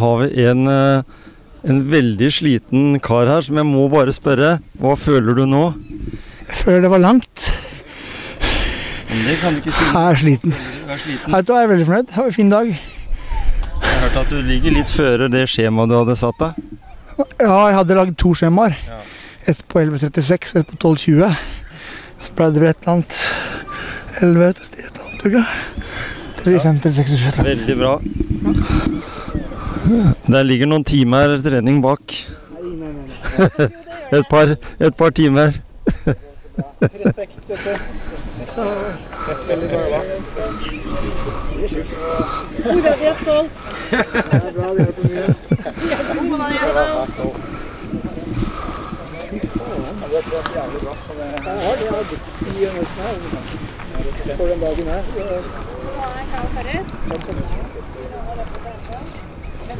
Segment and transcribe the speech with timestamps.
[0.00, 1.02] Har vi en, eh,
[1.64, 4.58] en veldig sliten kar her som jeg må bare spørre.
[4.80, 5.64] Hva føler du nå?
[6.48, 7.50] Jeg føler det var langt.
[9.08, 9.84] Men det kan du ikke si.
[9.84, 10.50] Jeg er sliten.
[10.50, 11.32] Du er sliten.
[11.32, 12.14] Jeg er veldig fornøyd.
[12.16, 12.70] Var en fin dag.
[13.84, 16.62] Jeg hørte at du ligger litt føre det skjemaet du hadde satt deg.
[17.40, 18.74] Ja, jeg hadde lagd to skjemaer.
[18.88, 19.00] Ja.
[19.46, 21.36] Et på 11.36 og et på 12.20.
[22.24, 23.20] Så ble det vel et eller annet
[24.24, 25.46] 11.30 et eller annet, tror jeg.
[26.44, 27.44] 35, 36, 37.
[27.44, 27.94] Veldig bra.
[29.84, 32.14] Der ligger noen timer trening bak.
[32.62, 33.68] Nei, nei.
[34.16, 34.48] Et par,
[34.80, 35.52] et par timer.
[36.04, 37.38] Respekt.
[37.48, 37.76] Dette.
[42.64, 43.50] Hurra, vi er stolt.
[54.36, 55.02] For den dagen her.
[59.64, 59.72] Det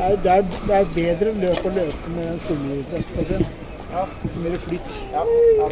[0.00, 2.98] er, det, er, det er bedre løp å løpe med en solgryte.
[4.42, 4.88] Mer flytt.
[5.12, 5.70] Ja, det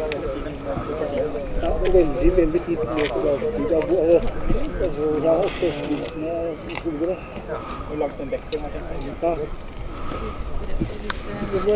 [1.63, 3.67] er veldig, veldig fint løp på dagstid.
[3.73, 7.15] Altså, ja, og størstvisene og så videre.
[7.91, 8.69] Og langs den bekken her.
[9.21, 9.31] Ja.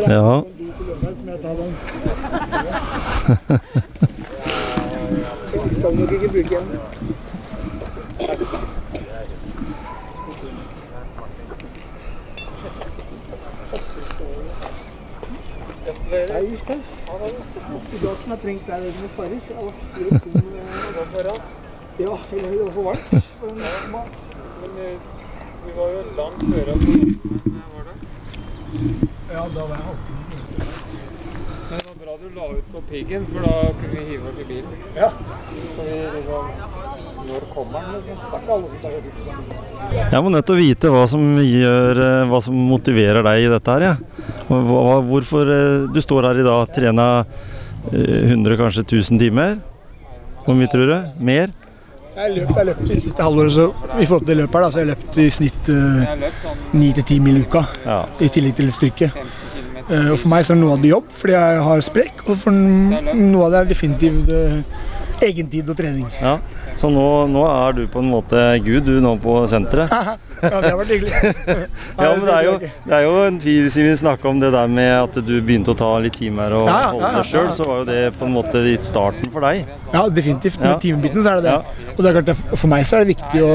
[0.08, 0.42] Ja.
[1.54, 1.72] den.
[5.52, 6.56] Den skal nok ikke bruke
[16.16, 16.28] igjen.
[16.32, 16.78] Nei, det.
[17.92, 19.48] I dag kunne jeg trengt deg med Farris.
[19.50, 20.32] Jeg var helt tom.
[20.32, 21.56] Det var for rask.
[21.98, 23.12] Ja, eller det var for varmt.
[24.60, 25.00] Men,
[25.66, 26.80] Vi var jo langt før at
[27.74, 27.96] var det?
[29.32, 30.18] Ja, da var jeg halvtime.
[31.70, 34.38] Men det var bra du la ut på piggen, for da kunne vi hive oss
[34.40, 34.72] i bilen.
[34.96, 35.10] Ja.
[35.76, 36.42] Så vi liksom
[37.28, 38.18] Når kommer den, liksom?
[38.18, 40.02] Det er ikke alle som tar seg tid til det.
[40.12, 43.50] Jeg må nødt til å vite hva som, gjør, eh, hva som motiverer deg i
[43.52, 43.86] dette her.
[43.88, 43.94] Ja.
[44.48, 49.58] Hva, hvorfor eh, du står her i dag, trena trener 100, kanskje 1000 timer?
[50.44, 51.24] Hvor mye tror du?
[51.24, 51.52] Mer?
[52.18, 53.68] Jeg løpt, jeg løpt det siste halvåret, så
[54.02, 55.68] i forhold til det løpet her, da, så har jeg løpt i snitt
[56.74, 58.00] ni til ti 9-10 mil i uka, Ja.
[58.18, 59.12] i tillegg til styrke.
[59.14, 59.48] 15.
[59.88, 62.24] Eh, og for meg så er det noe av det jobb, fordi jeg har sprekk,
[62.26, 64.58] og for noe av det er definitivt uh,
[65.24, 66.08] egentid og trening.
[66.20, 66.38] ja.
[66.78, 69.90] Så nå, nå er du på en måte Gud, du nå på senteret.
[70.38, 71.10] Ja, det har vært hyggelig.
[71.98, 74.52] Ja, men det er jo, det er jo en tid siden vi snakka om det
[74.54, 77.48] der med at du begynte å ta litt timer og Ja, ja, holde deg sjøl,
[77.56, 79.64] så var jo det på en måte litt starten for deg.
[79.90, 80.60] Ja, definitivt.
[80.62, 80.76] Ja.
[80.76, 81.88] Med timebiten så er det det.
[81.96, 83.50] Og det er klart, det- for meg så er det viktig å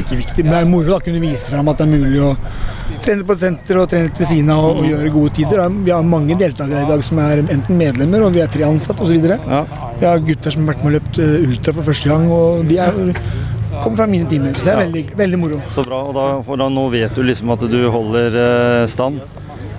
[0.00, 2.32] Ikke viktig, men det er moro å kunne vise fram at det er mulig å
[3.04, 5.62] trene på et senter og trene litt ved siden av og, og gjøre gode tider.
[5.86, 9.06] Vi har mange deltakere i dag som er enten medlemmer, og vi er tre ansatte
[9.06, 9.30] osv.
[9.98, 10.00] Ja.
[10.00, 12.68] Vi har gutter som har vært med og løpt eh, ultra for første gang, og
[12.68, 12.98] de er,
[13.82, 14.54] kommer fra mine timer.
[14.54, 15.58] Så det er veldig, veldig moro.
[15.74, 16.04] Så bra.
[16.06, 16.26] Og da,
[16.62, 19.18] da nå vet du liksom at du holder eh, stand.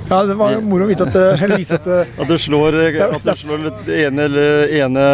[0.10, 1.88] Ja, det var moro å vite at eh, eller vise at
[2.26, 5.06] At du slår, at du slår det ene, eller ene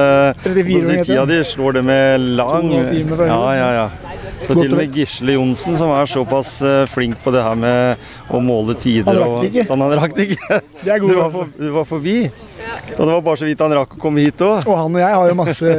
[0.42, 3.86] 34 hva skal jeg si, ganger Tida di slår det med lang Ja, ja, ja.
[4.46, 6.58] Så til og med Gisle Johnsen, som er såpass
[6.92, 9.68] flink på det her med å måle tider Han rakk det ikke.
[9.70, 10.60] sånn, han rakk det ikke.
[11.60, 12.18] Du var forbi.
[12.96, 14.66] Og det var bare så vidt han rakk å komme hit òg.
[14.68, 15.70] Og han og jeg har jo masse,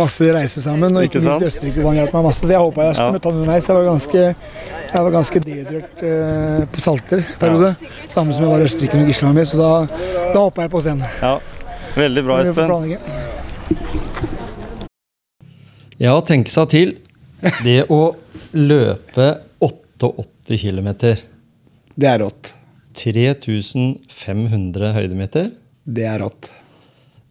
[0.00, 2.42] masse reiser sammen, og Ikke ikke minst i Østerrike hvor han hjalp meg masse.
[2.44, 2.98] Så jeg håpa jeg Ja.
[2.98, 3.66] ta møte han underveis.
[3.68, 4.22] Jeg var ganske,
[4.94, 7.74] jeg var ganske dehydrert uh, på Salter en periode.
[8.08, 9.70] Samme som jeg var i Østerrike når Gisle var med, så da,
[10.34, 11.08] da hoppa jeg på scenen.
[11.22, 11.34] Ja.
[11.94, 12.98] Veldig bra, Espen.
[16.02, 16.96] Ja, tenke seg til.
[17.62, 18.16] Det å
[18.56, 19.26] løpe
[19.62, 20.88] 88 km.
[21.94, 22.54] Det er rått.
[22.98, 25.50] 3500 høydemeter.
[25.86, 26.50] Det er rått.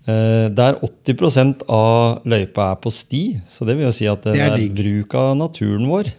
[0.08, 4.34] Eh, Der 80% av løypa er på sti, så det vil jo si at det,
[4.36, 6.12] Det er er bruk av naturen vår.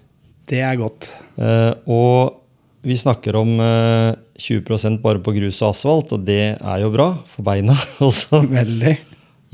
[0.48, 1.10] Det er godt.
[1.38, 2.40] Eh, Og
[2.84, 7.14] vi snakker om eh, 20% bare på grus og asfalt, og det er jo bra
[7.26, 8.42] for beina også.
[8.48, 8.98] Veldig.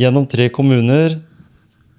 [0.01, 1.21] Gjennom tre kommuner,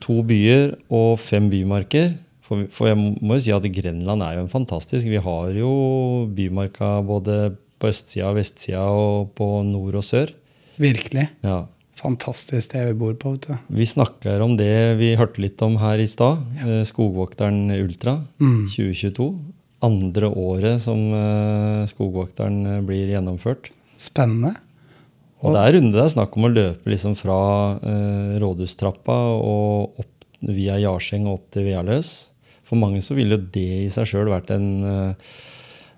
[0.01, 2.15] to byer og fem bymarker.
[2.41, 5.05] For, for jeg må jo si at Grenland er jo en fantastisk.
[5.07, 10.33] Vi har jo bymarka både på østsida og vestsida og på nord og sør.
[10.79, 11.27] Virkelig.
[11.45, 11.65] Ja.
[12.01, 13.31] Fantastisk sted vi bor på.
[13.35, 13.57] vet du.
[13.77, 16.41] Vi snakker om det vi hørte litt om her i stad.
[16.61, 16.81] Ja.
[16.87, 18.65] Skogvokteren Ultra Mm.
[18.71, 19.27] 2022.
[19.83, 23.71] Andre året som eh, Skogvokteren eh, blir gjennomført.
[23.97, 24.55] Spennende.
[25.41, 27.37] Og det er runde det er snakk om å løpe liksom fra
[27.81, 32.11] eh, Rådhustrappa og opp via Jarseng og opp til Vealøs.
[32.65, 35.31] For mange så ville jo det i seg sjøl vært en eh,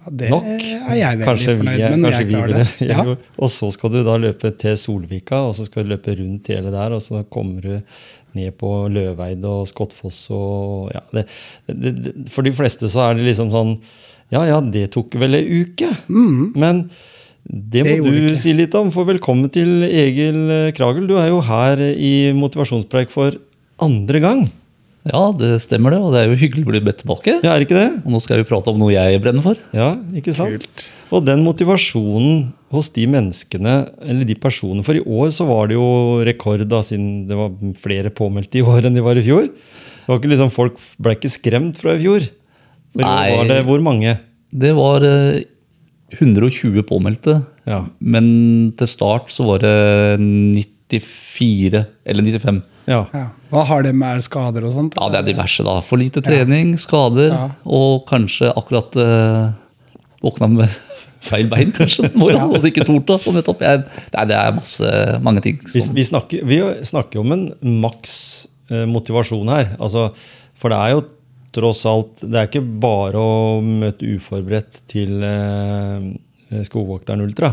[0.10, 0.48] det nok.
[0.48, 2.68] er jeg veldig Kanskje fornøyd med når jeg klarer det.
[2.94, 3.06] Ja.
[3.38, 6.74] Og så skal du da løpe til Solvika, og så skal du løpe rundt hele
[6.74, 7.74] der, og så kommer du
[8.34, 11.28] ned på Løveid og Skottfoss og ja, det,
[11.70, 13.76] det, det, For de fleste så er det liksom sånn
[14.34, 15.92] Ja ja, det tok vel ei uke.
[16.10, 16.88] Men
[17.44, 18.10] det må Mm.
[18.16, 18.90] Det du si litt om.
[18.90, 21.06] For velkommen til Egil Kragel.
[21.10, 23.36] Du er jo her i motivasjonspreik for
[23.84, 24.46] andre gang.
[25.04, 27.34] Ja, det stemmer det, og det er jo hyggelig å bli bedt tilbake.
[27.44, 27.88] Ja, er ikke det?
[28.06, 29.60] Og nå skal vi prate om noe jeg brenner for.
[29.76, 30.64] Ja, ikke sant?
[30.64, 30.86] Kult.
[31.14, 35.76] Og den motivasjonen hos de menneskene, eller de personene For i år så var det
[35.76, 35.90] jo
[36.26, 39.50] rekord, da, siden det var flere påmeldte i år enn de var i fjor.
[39.52, 42.26] Det var ikke liksom, Folk ble ikke skremt fra i fjor.
[42.96, 43.36] For Nei.
[43.36, 44.16] var det hvor mange?
[44.54, 45.44] Det var eh,
[46.20, 47.84] 120 påmeldte, Ja.
[48.00, 49.76] men til start så var det
[50.22, 52.62] 94 eller 95.
[52.90, 53.02] ja.
[53.14, 53.26] Ja.
[53.54, 54.98] Hva har det med skader og sånt?
[55.00, 55.78] Ja, det er diverse, da.
[55.86, 57.46] For lite trening, skader, Ja.
[57.66, 59.52] og kanskje akkurat eh,
[60.24, 60.70] våkna med
[61.30, 63.62] feil bein kanskje den morgenen, og så ikke torde å møte opp.
[63.64, 63.84] Jeg,
[64.16, 64.94] nei, det er masse,
[65.24, 65.60] mange ting.
[65.72, 67.46] Vi, Som, vi, snakker, vi snakker om en
[67.84, 68.16] maks
[68.70, 69.76] eh, motivasjon her.
[69.80, 70.10] Altså,
[70.60, 71.04] for det er jo
[71.54, 77.52] tross alt Det er ikke bare å møte uforberedt til eh, Skogvokteren Ultra.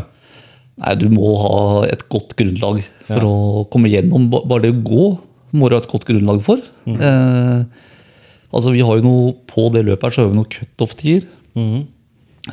[0.81, 3.27] Nei, du må ha et godt grunnlag for Ja.
[3.27, 4.29] å komme gjennom.
[4.31, 5.05] Bare det å gå
[5.53, 6.61] må du ha et godt grunnlag for.
[6.87, 6.97] Mm.
[6.99, 7.63] Eh,
[8.53, 11.27] altså, vi har jo noe, På det løpet her så har vi noen cutoff-tider.
[11.55, 11.87] Mm.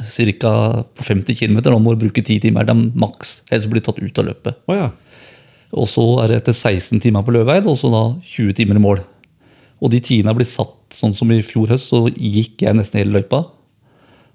[0.05, 1.61] Cirka på 50 km.
[1.81, 2.67] Må du bruke 10 timer.
[2.67, 3.43] Det er maks.
[3.51, 4.57] Ellers blir du tatt ut av løpet.
[4.69, 4.91] Oh, ja.
[5.73, 8.83] Og så er det etter 16 timer på Løveid, og så da 20 timer i
[8.83, 9.01] mål.
[9.81, 13.19] Og de tidene blir satt sånn som i fjor høst, så gikk jeg nesten hele
[13.21, 13.45] løypa.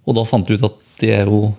[0.08, 1.56] Og da fant du ut at det er jo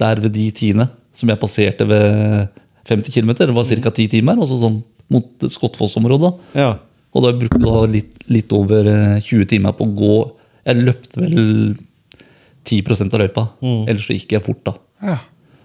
[0.00, 2.48] der ved de tidene som jeg passerte ved
[2.86, 3.90] 50 km, det var ca.
[3.90, 4.82] 10 timer, altså sånn
[5.12, 6.34] mot Skottfoss-området.
[6.58, 6.74] ja.
[7.16, 10.16] Og da brukte jeg litt, litt over eh, 20 timer på å gå.
[10.68, 11.38] Jeg løpte vel
[12.66, 13.44] 10% av løypa,
[13.88, 14.74] ellers så gikk jeg fort, da.
[15.00, 15.14] Ja.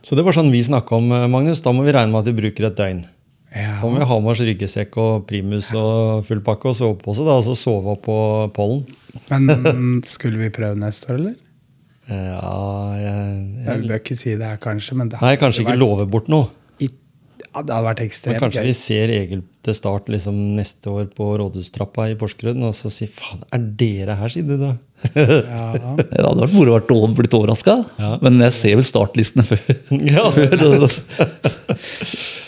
[0.06, 1.60] Så det var sånn vi snakka om, eh, Magnus.
[1.66, 3.04] Da må vi regne med at vi bruker et døgn.
[3.52, 3.74] Ja.
[3.82, 7.26] Så må vi ha med oss ryggesekk og primus og full pakke og sovepose.
[7.28, 8.18] da, Og så sove opp på
[8.56, 8.86] pollen.
[9.28, 11.36] Men skulle vi prøve neste år, eller?
[12.12, 12.56] Eh, Ja,
[13.00, 13.22] jeg,
[13.66, 16.06] Jeg jeg, bør ikke si det her, kanskje, men det Nei, kanskje ikke vært love
[16.12, 16.50] bort noe.
[16.80, 16.90] i-
[17.54, 21.06] Ja, det hadde vært Men ekstremt kanskje vi ser Egil til start liksom neste år
[21.16, 24.72] på Rådhustrappa i Porsgrunn og så sier faen, er dere her, sier du da?
[25.16, 25.74] Ja.
[25.98, 28.18] Det hadde vært moro å blitt overraska, Ja.
[28.22, 29.60] men jeg ser vel startlistene før.
[30.16, 30.30] ja.
[30.32, 30.52] før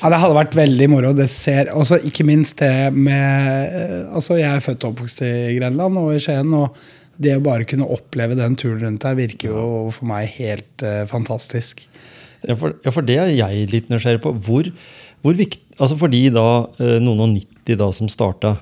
[0.04, 1.14] ja, det hadde vært veldig moro.
[1.18, 5.34] Det ser, også Ikke minst det med eh, Altså, Jeg er født og oppvokst i
[5.58, 6.54] Grenland og i Skien.
[6.54, 6.76] og
[7.22, 11.04] det å bare kunne oppleve den turen rundt her virker jo for meg helt eh,
[11.10, 11.86] fantastisk.
[12.48, 14.34] Ja for, ja, for det er jeg litt nysgjerrig på.
[14.44, 14.68] Hvor,
[15.24, 16.46] hvor viktig, altså For de da,
[16.82, 18.56] eh, noen og 90 da som starta,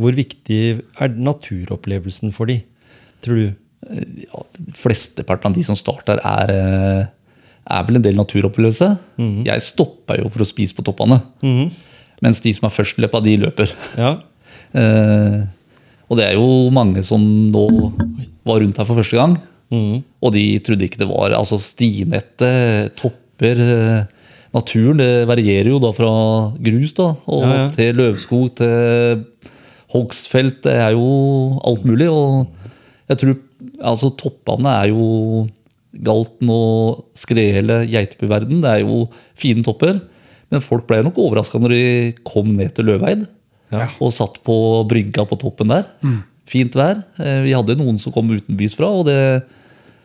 [0.00, 0.62] hvor viktig
[0.98, 2.60] er naturopplevelsen for de,
[3.22, 3.52] tror du?
[4.24, 4.40] ja,
[4.80, 7.06] Flesteparten av de som starter, er, eh,
[7.70, 8.88] er vel en del naturopplevelse.
[9.44, 11.70] Jeg stoppa jo for å spise på toppene, Mhm.
[12.24, 13.70] mens de som er førstløpa, de løper.
[13.96, 14.16] Ja,
[14.74, 15.44] Eh,
[16.08, 17.64] og det er jo mange som nå
[18.44, 19.36] var rundt her for første gang,
[19.72, 20.02] Mm.
[20.22, 24.04] og de trodde ikke det var altså stinettet, topper eh,
[24.54, 26.10] Naturen det varierer jo da fra
[26.62, 27.70] grus da, og Ja, ja.
[27.74, 29.24] til løvskog til
[29.90, 30.60] hogstfelt.
[30.62, 32.06] Det er jo alt mulig.
[32.06, 32.46] Og
[33.10, 33.34] jeg tror
[33.82, 35.48] altså toppene er jo
[36.06, 38.60] Galten og Skrehelle, Geitebyverden.
[38.62, 39.98] Det er jo fine topper.
[40.52, 41.82] Men folk ble nok overraska når de
[42.22, 43.26] kom ned til Løveid
[43.72, 43.88] Ja.
[44.00, 44.54] og satt på
[44.86, 45.86] brygga på toppen der.
[46.46, 47.00] Fint vær.
[47.18, 49.42] Eh, Vi hadde noen som kom utenbys fra, og det,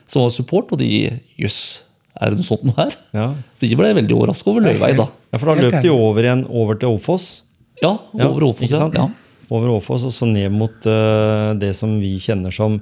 [0.07, 1.81] som var support, og de Jøss,
[2.19, 2.95] er det noe sånt noe her?
[3.13, 3.27] ja.
[3.55, 5.05] Så de ble veldig overraska over Løyvei da.
[5.31, 7.43] ja for da løp de over igjen over til Åfoss.
[7.83, 8.79] Ja, Ja, over Åfoss, ikke ja.
[8.87, 8.95] sant?
[8.95, 9.09] ja.
[9.51, 12.79] Over Åfoss og så ned mot uh, det som vi kjenner som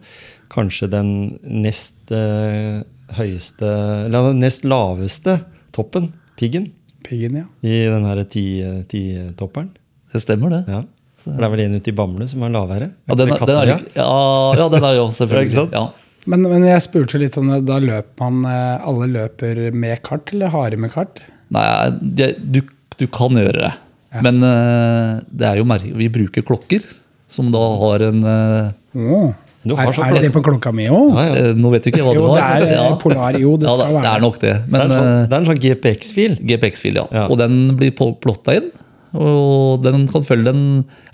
[0.52, 2.84] kanskje den nest uh,
[3.16, 3.64] høyeste
[4.08, 5.38] Eller den nest laveste
[5.72, 6.72] toppen, piggen,
[7.08, 7.46] Piggen, ja.
[7.64, 9.70] i den herre ti- ti-topperen.
[10.18, 10.64] Det stemmer, det.
[10.72, 10.82] Ja.
[11.22, 12.92] For det er vel en ute i Bamble som er lavere?
[13.10, 14.10] Ja, den er, den er, ja,
[14.58, 15.66] ja, den er jo selvfølgelig.
[15.74, 15.86] Ja.
[16.28, 17.62] Men, men jeg spurte litt om det.
[17.70, 21.22] Da løper man eh, Alle løper med kart, eller har med kart?
[21.56, 21.66] Nei,
[22.02, 22.62] det, du,
[23.00, 23.74] du kan gjøre det.
[24.26, 25.68] Men eh, det er jo
[26.00, 26.84] vi bruker klokker
[27.32, 28.24] som da har en
[29.76, 31.10] har Er, er det det på klokka mi òg?
[31.18, 31.48] Ja, ja.
[31.58, 32.56] Nå vet du ikke hva Jo, det det var.
[32.56, 32.96] er eh, Ja.
[33.02, 33.40] polar.
[33.42, 34.04] Jo, det ja, skal være.
[34.06, 34.54] det er nok det.
[34.54, 36.38] Det Men er en sånn, det er en sånn GPX-fil.
[36.52, 37.06] GPX-fil, ja.
[37.12, 37.26] Ja.
[37.28, 38.70] Og den blir plotta inn.
[39.16, 40.64] Og den kan følge den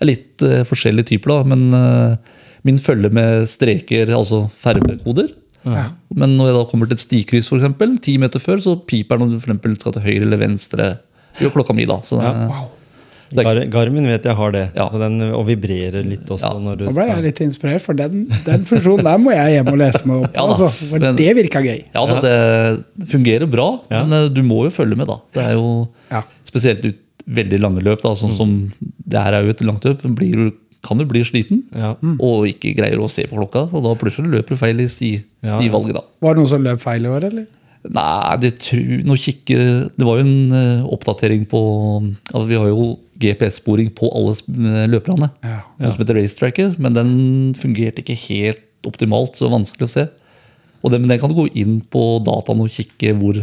[0.01, 1.43] er litt uh, type, typer, da.
[1.53, 2.33] Men eh,
[2.65, 5.29] min følger med streker, altså fargekoder.
[5.63, 9.29] Men når jeg da kommer til et stikryss, eksempel, ti meter før, så piper den
[9.31, 10.89] når du for skal til høyre eller venstre.
[11.41, 12.01] Jo, klokka mi, da.
[12.05, 12.67] Så det, er,
[13.33, 14.63] Gar Garmin vet jeg har det.
[14.77, 14.85] Ja.
[15.01, 16.51] Den, og vibrerer litt også.
[16.51, 16.61] Ja.
[16.61, 19.71] Når du Nå ble jeg litt inspirert, for den, den funksjonen der må jeg hjem
[19.73, 20.37] og lese meg opp på.
[20.37, 21.79] Ja altså, for men- det virka gøy.
[21.95, 24.03] ja da, det fungerer bra, Ja.
[24.03, 25.17] men eh, du må jo følge med, da.
[25.33, 26.21] Det er jo Ja.
[26.45, 28.51] spesielt ut veldig lange løp, da, sånn som
[28.81, 30.01] det her er jo et langt løp.
[30.17, 30.51] Blir,
[30.83, 31.93] kan du bli sliten Ja.
[32.19, 35.11] og ikke greier å se på klokka, og da plutselig løper du feil i sti,
[35.43, 35.71] Ja, ja.
[35.71, 36.01] valget, da.
[36.21, 37.45] Var det noen som løp feil i år, eller?
[37.83, 39.55] Nei, det, kikke,
[39.97, 41.59] det var jo en eh, oppdatering på
[42.31, 42.85] altså Vi har jo
[43.19, 45.29] GPS-sporing på alle eh, løperne.
[45.43, 45.61] Ja.
[45.79, 47.11] Noe som heter racetracker, men den
[47.59, 50.05] fungerte ikke helt optimalt, så vanskelig å se.
[50.83, 53.41] Og den, men den kan du gå inn på dataen og kikke hvor,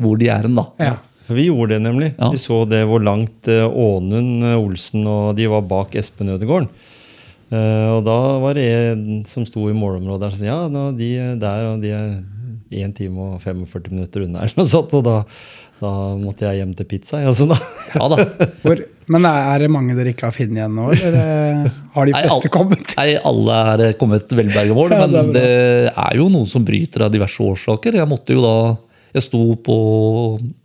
[0.00, 0.56] hvor de er hen.
[0.58, 0.64] da.
[0.80, 0.94] Ja.
[1.28, 2.10] Vi gjorde det nemlig.
[2.18, 2.28] Ja.
[2.34, 6.68] Vi så det hvor langt eh, Ånund eh, Olsen og de var bak Espen Ødegaard.
[7.54, 10.88] Eh, og da var det en som sto i målområdet der og sa ja, nå,
[10.98, 12.08] de er der og de er
[12.74, 14.40] 1 time og 45 minutter unna.
[14.44, 15.20] eller noe sånt, Og da,
[15.80, 15.90] da
[16.20, 17.20] måtte jeg hjem til pizza.
[17.22, 17.58] Ja, da,
[17.94, 18.24] Ja da.
[18.64, 18.80] Hvor,
[19.14, 22.48] men er det mange dere ikke har funnet igjen nå, eller har de Nei, fleste
[22.48, 22.94] al- kommet?
[22.98, 24.94] Nei, alle er kommet velberga vår.
[24.98, 25.48] Ja, det er men det
[25.92, 28.00] er jo noen som bryter av diverse årsaker.
[28.00, 28.56] Jeg måtte jo da
[29.14, 29.74] Jeg sto på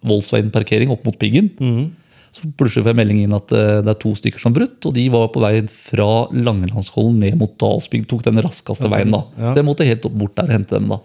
[0.09, 1.51] Volksveien parkering opp mot Piggen.
[1.61, 1.89] Mm.
[2.33, 4.93] Så plutselig får jeg melding inn at eh, det er to stykker som brutt, og
[4.93, 8.05] de var på vei fra Langelandskollen ned mot Dalsbygd.
[8.11, 9.23] Tok den raskeste veien, da.
[9.39, 9.51] Ja.
[9.53, 10.99] Så jeg måtte helt bort der og hente dem, da.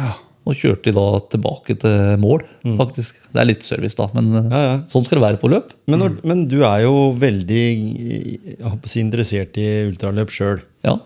[0.00, 0.14] Ja.
[0.48, 1.02] Og kjørte de da
[1.34, 2.40] tilbake til mål,
[2.80, 3.18] faktisk.
[3.28, 4.54] Det er litt service, da, men eh, Mm.
[4.56, 4.78] ja, ja.
[4.88, 5.74] sånn skal det være på løp.
[5.86, 7.64] Men, når, men du er jo veldig
[8.88, 10.62] si, interessert i ultraløp sjøl.
[10.88, 10.96] Ja.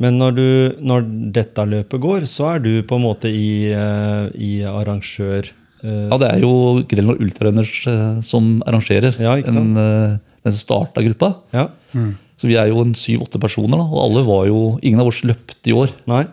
[0.00, 0.46] Men når, du,
[0.80, 1.04] når
[1.36, 5.50] dette løpet går, så er du på en måte i, eh, i arrangør...
[5.84, 9.76] eh, Ja, det er jo Grenland Ultrarunners eh, som arrangerer Ja, ikke sant?
[9.76, 11.34] en, eh, den som starta gruppa.
[11.52, 11.68] ja.
[12.42, 15.20] Så vi er jo en syv-åtte personer, da, og alle var jo Ingen av oss
[15.22, 15.92] løpte i år.
[16.10, 16.24] Nei?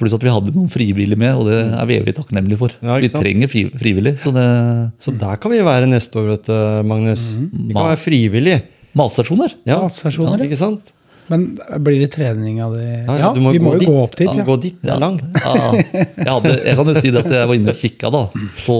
[0.00, 2.72] Pluss at vi hadde noen frivillige med, og det er vi evig takknemlige for.
[2.80, 4.14] Ja, vi trenger fri, frivillig.
[4.22, 4.46] Så det
[5.04, 6.54] Så der kan vi være neste år, vet du,
[6.88, 7.26] Magnus.
[7.36, 8.62] Vi kan være frivillige.
[8.96, 9.52] Matstasjoner.
[9.68, 10.48] Ja, Matstasjoner, ja.
[10.48, 10.94] ikke sant?
[11.30, 11.44] Men
[11.86, 12.86] blir det trening av det?
[13.06, 14.26] Ja, Ja, du må vi må gå jo gå opp dit.
[14.26, 14.44] Ja, Ja.
[14.48, 15.22] gå dit, det er langt.
[15.38, 18.22] Ja, jeg, hadde, jeg kan jo si det at jeg var inne og kikka da,
[18.64, 18.76] på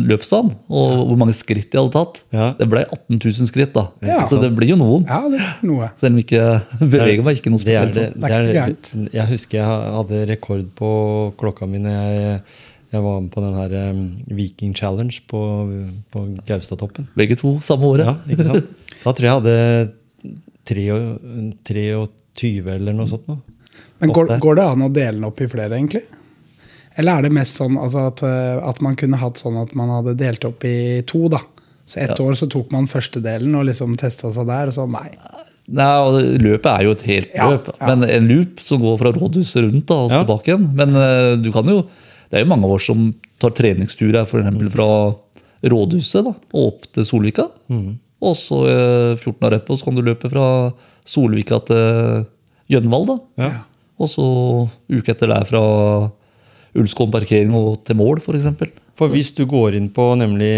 [0.00, 2.22] løpsdagen, og hvor mange skritt jeg hadde tatt.
[2.32, 2.48] Ja.
[2.58, 3.86] Det ble 18 000 skritt, da.
[4.06, 4.22] Ja.
[4.30, 5.04] Så det blir jo noen.
[5.10, 5.90] Ja, det er noe.
[6.00, 6.42] Selv om ikke
[6.80, 8.18] beveger meg ikke noe Det er det, sånn.
[8.24, 10.90] Det er det er, jeg husker jeg hadde rekord på
[11.40, 12.42] klokka mi når jeg,
[12.96, 14.02] jeg var med på den her um,
[14.34, 15.40] Viking Challenge på,
[16.10, 17.06] på Gaustatoppen.
[17.18, 18.08] Begge to samme året.
[18.08, 18.76] Ja, ikke sant?
[19.00, 19.92] Da tror jeg jeg hadde
[20.68, 23.26] 23 eller noe sånt.
[23.28, 23.38] Nå.
[24.00, 26.02] Men går, går det an å dele den opp i flere, egentlig?
[26.98, 29.92] Eller er det mest sånn altså at, eh, at man kunne hatt sånn at man
[29.92, 31.40] hadde delt opp i to, da?
[31.86, 32.24] Så ett Ja.
[32.24, 35.10] år så tok man første delen og liksom testa seg der, og så nei.
[35.70, 37.86] Nei, og Løpet er jo et helt løp, ja.
[37.86, 40.24] men en loop som går fra rådhuset rundt da, og så Ja.
[40.24, 40.74] tilbake igjen.
[40.74, 41.82] Men eh, du kan jo,
[42.30, 45.14] det er jo mange av oss som tar treningsturer eksempel fra
[45.62, 47.48] rådhuset da, og opp til Solvika.
[48.20, 50.46] Og så eh, 14 år etterpå så kan du løpe fra
[51.08, 52.26] Solvika til
[52.70, 53.08] Gjønvald.
[53.08, 53.18] da.
[53.40, 53.50] Ja.
[54.00, 54.26] Og så
[54.92, 55.62] uke etter der fra
[56.80, 58.46] Ulskålen parkering og til mål, f.eks.
[59.00, 60.52] For hvis du går inn på nemlig,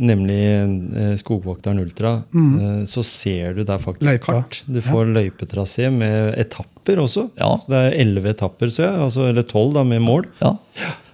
[0.00, 2.88] nemlig eh, Skogvokteren Ultra, mm.
[2.88, 4.24] så ser du der faktisk Løypa.
[4.40, 4.62] kart.
[4.64, 7.28] Du får løypetrasé med etapper også.
[7.36, 7.52] Ja.
[7.60, 10.26] Så det er elleve etapper, så jeg, altså, eller tolv med mål.
[10.40, 10.56] Ja.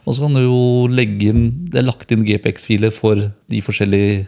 [0.07, 4.23] Og så kan du jo legge inn Det er lagt inn GPX-filer for de forskjellige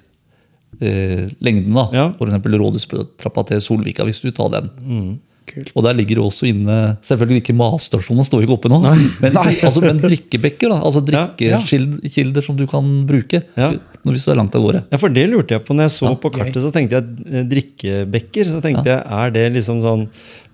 [0.80, 1.74] eh, lengdene.
[1.74, 1.88] da.
[1.92, 2.06] Ja.
[2.26, 4.70] Eksempel Rådhustrappa til Solvika, hvis du tar den.
[5.50, 5.72] Kult.
[5.74, 8.78] Og der ligger det også inne Selvfølgelig ikke matstasjonen, står ikke oppe nå.
[9.20, 10.70] Men, altså, men drikkebekker.
[10.70, 12.46] da, altså drikkekilder ja.
[12.46, 13.70] Som du kan bruke Ja.
[14.04, 14.84] når- hvis du er langt av gårde.
[14.92, 15.74] Ja, for det lurte jeg på.
[15.76, 16.38] Når jeg så Ja, på gøy.
[16.44, 18.44] kartet, så tenkte jeg eh, drikkebekker.
[18.54, 20.06] Så tenkte jeg, er det liksom sånn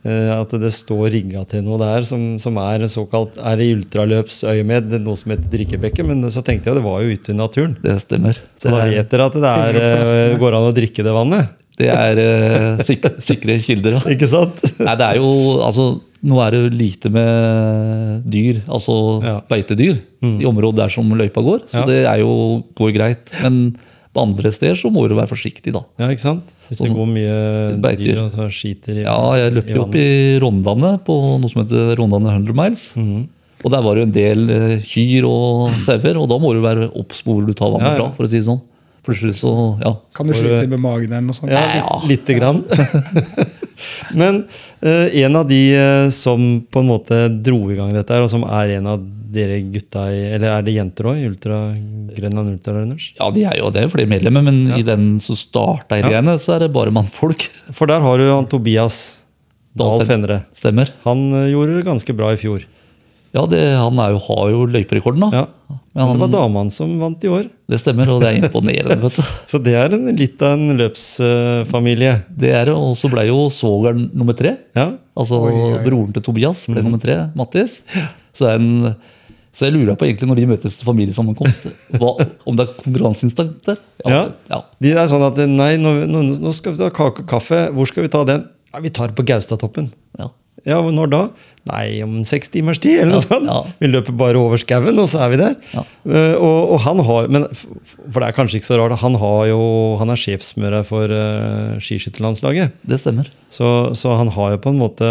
[0.07, 4.97] eh, at det står rigga til noe der som, som er såkalt Er i ultraløpsøyemed
[5.03, 6.05] noe som heter drikkebekke?
[6.07, 7.77] Men så tenkte jeg det var jo ute i naturen.
[7.83, 8.39] Det stemmer.
[8.59, 11.15] Så Det da vet dere at det er, opp eh, går an å drikke det
[11.17, 11.55] vannet.
[11.77, 13.99] Det er eh, sik sikre kilder.
[13.99, 14.13] Da.
[14.15, 14.63] Ikke sant?
[14.81, 15.31] Nei, det er jo
[15.65, 15.91] altså
[16.27, 19.35] Nå er det lite med dyr, altså Ja.
[19.47, 21.69] beitedyr, i området der som løypa går.
[21.71, 21.85] Så Ja.
[21.87, 23.31] det er jo, går greit.
[23.45, 23.77] Men
[24.17, 25.85] på andre steder så må du være forsiktig, da.
[26.01, 26.55] Ja, ikke sant?
[26.67, 27.37] Hvis det går mye
[27.79, 28.03] beiter.
[28.03, 30.09] dyr og så skiter i Ja, jeg løper jo opp i
[30.43, 32.87] Rondane på noe som heter Rondane 100 miles.
[32.97, 33.29] Mm.
[33.63, 36.91] Og der var det en del eh, kyr og sauer, og da må du være
[36.97, 38.01] obs på hvor du tar vannet ja.
[38.01, 38.11] fra.
[38.17, 38.63] for å si det sånn.
[39.07, 39.51] Plutselig så,
[39.85, 39.93] ja.
[40.17, 41.53] Kan du slite med magen eller noe sånt?
[41.55, 42.01] Ja, Ja.
[42.11, 42.65] lite grann.
[44.17, 44.45] Men
[44.81, 48.31] eh, en av de eh, som på en måte dro i gang dette, her, og
[48.33, 49.05] som er en av
[49.37, 51.59] dere gutta i Eller er det jenter òg, i Ultra
[52.17, 53.11] Grenland Ultrarunners?
[53.19, 56.09] ja, de er jo, det er flere medlemmer, men i den som starta i Ja.
[56.09, 57.49] greiene, så er det bare mannfolk.
[57.77, 59.23] For der har du han Tobias
[59.77, 60.45] Dahl Fenre.
[60.57, 60.89] Stemmer.
[61.05, 62.65] Han eh, gjorde det ganske bra i fjor.
[63.37, 65.43] Ja, det, han er jo, har jo løyperekorden, da.
[65.43, 65.66] Ja.
[65.97, 67.47] Men Det var damene som vant i år.
[67.73, 68.97] det stemmer, og det er imponerende.
[69.01, 69.23] vet du.
[69.51, 72.13] Så det er en, litt av en løpsfamilie.
[72.29, 74.57] Det er det, Og så ble jo svogeren nummer tre.
[74.77, 74.91] Ja.
[75.17, 75.83] Altså Oi, oi.
[75.87, 77.79] broren til Tobias ble ble nummer tre, Mattis.
[78.37, 78.93] Så, er en,
[79.57, 82.13] så jeg lurer på egentlig når de møtes til familiesammenkomst, hva,
[82.45, 83.79] om det er konkurranseinstinkt der.
[84.05, 84.21] Ja.
[84.53, 84.61] ja.
[84.85, 87.63] De er sånn at nei, nå, nå, nå skal vi ta kake og kaffe.
[87.73, 88.45] Hvor skal vi ta den?
[88.75, 89.89] Ja, Vi tar på Gaustatoppen.
[90.21, 90.29] ja.
[90.65, 91.19] Ja, når da?
[91.69, 93.47] Nei, om seks timers tid, eller noe Ja, sånt.
[93.51, 93.75] ja.
[93.83, 95.57] Vi løper bare over skauen, og så er vi der.
[95.75, 95.83] Ja.
[96.07, 99.43] Uh, og, og han har Men for det er kanskje ikke så rart, han, har
[99.51, 99.61] jo,
[100.01, 102.73] han er sjefsmører for uh, skiskytterlandslaget.
[102.87, 103.29] Det stemmer.
[103.53, 105.11] Så, så han har jo på en måte,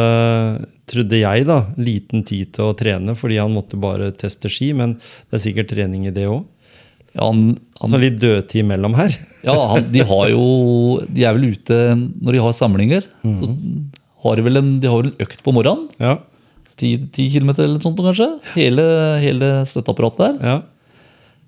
[0.92, 4.98] trodde jeg, da, liten tid til å trene fordi han måtte bare teste ski, men
[5.00, 6.44] det er sikkert trening i det òg.
[7.16, 7.30] Ja,
[7.88, 9.14] Så litt dødtid mellom her.
[9.46, 13.06] ja han, de har jo De er vel ute når de har samlinger.
[13.24, 13.38] Mhm.
[13.40, 13.95] Så
[14.25, 15.88] har vel en, de har vel en økt på morgenen.
[16.01, 16.17] Ja,
[16.75, 18.25] Ti, ti kilometer eller noe sånt, kanskje.
[18.58, 18.84] Hele,
[19.24, 20.41] hele støtteapparatet der.
[20.44, 20.55] ja.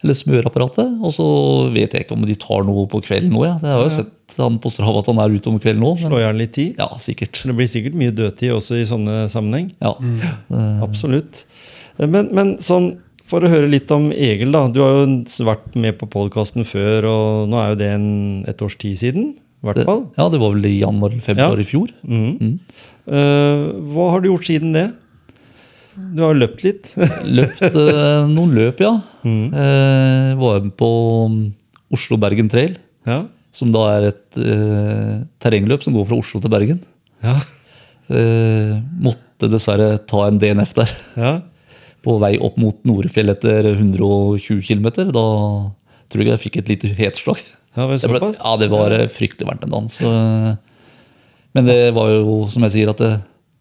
[0.03, 0.91] Eller smøreapparatet.
[1.01, 1.25] Og så
[1.73, 3.41] vet jeg ikke om de tar noe på kvelden nå.
[3.47, 3.55] Ja.
[3.59, 5.95] Jeg har jo sett han på Strava at han er ute om kvelden nå.
[6.03, 6.77] Men, gjerne litt tid.
[6.77, 7.41] ja, sikkert.
[7.49, 9.71] Det blir sikkert mye dødtid også i sånne sammenheng.
[9.81, 9.95] Ja.
[9.97, 10.83] Mm.
[10.85, 11.41] Absolutt.
[11.97, 12.91] Men, men sånn,
[13.27, 14.67] for å høre litt om Egil, da.
[14.71, 18.09] Du har jo vært med på podkasten før, og nå er jo det en,
[18.47, 19.31] et års tid siden.
[19.65, 20.03] Hvert fall.
[20.17, 21.63] ja, det var vel i januar-februar Ja.
[21.63, 21.89] i fjor.
[22.05, 22.37] Mm.
[22.37, 22.55] Mm.
[23.07, 24.87] Uh, hva har du gjort siden det?
[26.13, 26.91] Du har løpt litt.
[27.39, 28.93] Løpt uh, noen løp, ja.
[29.25, 29.47] Mm.
[29.49, 30.89] Uh, var med på
[31.97, 32.75] Oslo-Bergen Trail,
[33.07, 33.23] ja.
[33.55, 36.81] som da er et eh, terrengløp som går fra Oslo til Bergen.
[37.23, 37.37] Ja.
[38.11, 40.91] Eh, måtte dessverre ta en DNF der.
[41.17, 41.37] ja.
[42.05, 44.85] På vei opp mot Norefjell etter 120 km.
[45.11, 45.23] Da
[46.07, 47.41] tror jeg jeg fikk et lite hetslag.
[47.77, 48.37] Ja, var det såpass?
[48.41, 49.89] ja, det var eh, fryktelig varmt en dag.
[49.93, 50.09] Så,
[51.53, 53.11] men det var jo, som jeg sier, at det,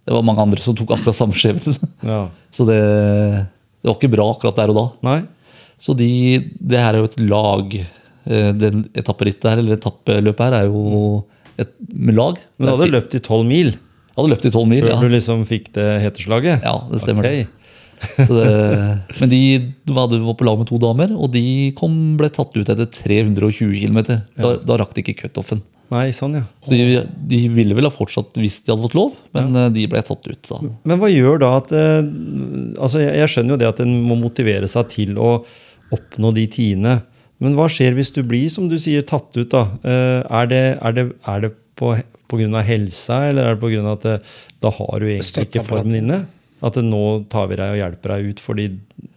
[0.09, 1.77] det var mange andre som tok akkurat samme skjebne.
[2.07, 2.23] Ja.
[2.55, 2.79] Så det,
[3.83, 4.87] det var ikke bra akkurat der og da.
[5.09, 5.19] Nei?
[5.81, 6.09] Så de,
[6.57, 7.77] det her er jo et lag.
[7.77, 11.25] Eh, Den etapperittet her, eller etappeløpet her, er jo
[11.61, 11.73] et
[12.17, 12.41] lag.
[12.57, 14.99] Men du hadde løpt i tolv mil Jeg hadde løpt i tolv mil, før ja.
[15.05, 16.65] du liksom fikk det heteslaget?
[16.65, 17.29] Ja, det stemmer.
[17.29, 17.33] Ok.
[17.45, 17.66] det.
[18.17, 18.51] Det.
[19.21, 19.41] Men de
[19.89, 23.73] var var på lag med to damer, og de kom, ble tatt ut etter 320
[23.81, 24.01] km.
[24.37, 25.63] Da, da rakk de ikke cutoffen.
[25.93, 26.45] Nei, sånn, ja.
[26.67, 29.67] Så de, de ville vel ha fortsatt hvis de hadde fått lov, men ja.
[29.71, 30.49] de ble tatt ut.
[30.49, 30.59] da.
[30.89, 32.01] Men hva gjør da at eh,
[32.75, 35.37] altså jeg, jeg skjønner jo det at en må motivere seg til å
[35.95, 36.97] oppnå de tidene.
[37.43, 39.47] Men hva skjer hvis du blir, som du sier, tatt ut?
[39.53, 39.67] da?
[39.87, 41.93] Eh, er det, er det, er det på,
[42.33, 42.65] pga.
[42.67, 44.17] helsa, eller er det av at det,
[44.65, 46.25] da har du egentlig ikke formen inne?
[46.65, 48.71] At nå tar vi deg og hjelper deg ut fordi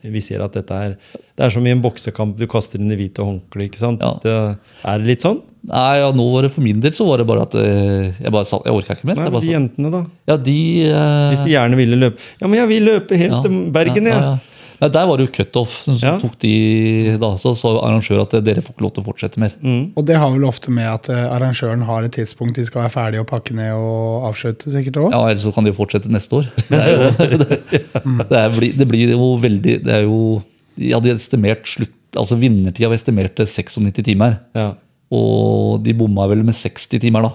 [0.03, 2.97] vi ser at dette er Det er som i en boksekamp, du kaster inn i
[2.99, 3.67] hvite håndkle.
[3.69, 4.03] ikke sant?
[4.03, 4.17] Ja.
[4.23, 4.35] Det,
[4.83, 5.39] er det litt sånn?
[5.69, 8.31] Nei, ja, nå var det For min del så var det bare at eh, jeg
[8.31, 9.19] bare sa, jeg orka ikke mer.
[9.19, 10.03] Nei, men de jentene, da?
[10.31, 11.29] ja, de, Uh...
[11.31, 14.37] Hvis de gjerne ville løpe Ja, men jeg vil løpe helt til Bergen, jeg!
[14.79, 15.73] Nei, Der var det jo cutoff.
[15.83, 16.13] som Ja.
[16.19, 19.51] tok de da, Så sa arrangør at dere får ikke lov til å fortsette mer.
[19.61, 19.91] Mm.
[19.97, 22.93] Og det har vel ofte med at eh, arrangøren har et tidspunkt de skal være
[22.95, 25.11] ferdige å pakke ned og avslutte, sikkert også?
[25.11, 26.47] Ja, Ellers så kan de jo fortsette neste år.
[26.69, 27.59] Det, er jo, det,
[28.29, 30.41] det, er, det blir jo veldig Det er jo
[30.79, 34.39] De hadde estimert slutt Altså vinnertida var estimert til 96 timer.
[34.57, 34.71] Ja.
[35.13, 37.33] Og de bomma vel med 60 timer, da.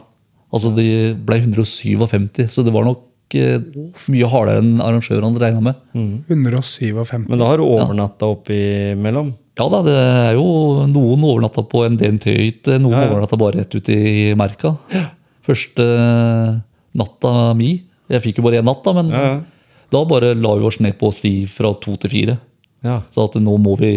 [0.54, 3.00] Altså de ble 157, så det var nok
[3.40, 3.60] eh,
[4.12, 5.80] mye hardere enn arrangørene regna med.
[6.28, 7.26] 157.
[7.28, 9.32] Men da har du overnatta oppimellom?
[9.58, 10.46] Ja da, det er jo
[10.90, 13.10] noen overnatta på en DNT-hytte, noen Ja, ja.
[13.12, 14.72] overnatta bare rett ute i merka.
[15.44, 15.84] Første
[16.96, 17.74] natta mi
[18.10, 19.36] Jeg fikk jo bare én natt, da, men Ja, ja.
[19.94, 22.38] da bare la vi oss ned på sti fra to til fire.
[22.84, 23.00] ja.
[23.10, 23.92] Så at nå må vi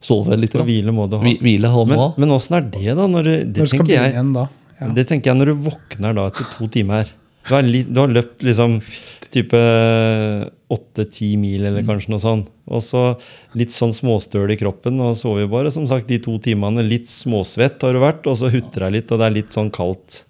[0.00, 0.54] sove litt.
[0.58, 1.22] Og hvile må du ha.
[1.24, 2.08] Hvile må Men, ha.
[2.16, 3.06] men åssen er det, da?
[3.06, 4.48] Når det, Når skal tenker jeg, igjen da?
[4.80, 4.88] Ja.
[4.92, 7.06] det tenker jeg når du våkner da etter to timer.
[7.46, 8.80] Du har, li, du har løpt liksom
[9.30, 9.58] type
[10.72, 11.86] åtte-ti mil, eller Mm.
[11.86, 12.48] kanskje noe sånt.
[12.66, 13.02] Og så
[13.54, 16.82] litt sånn småstøl i kroppen, og sover bare som sagt de to timene.
[16.86, 19.70] Litt småsvett har du vært, og så hutrer jeg litt, og det er litt sånn
[19.70, 20.24] kaldt.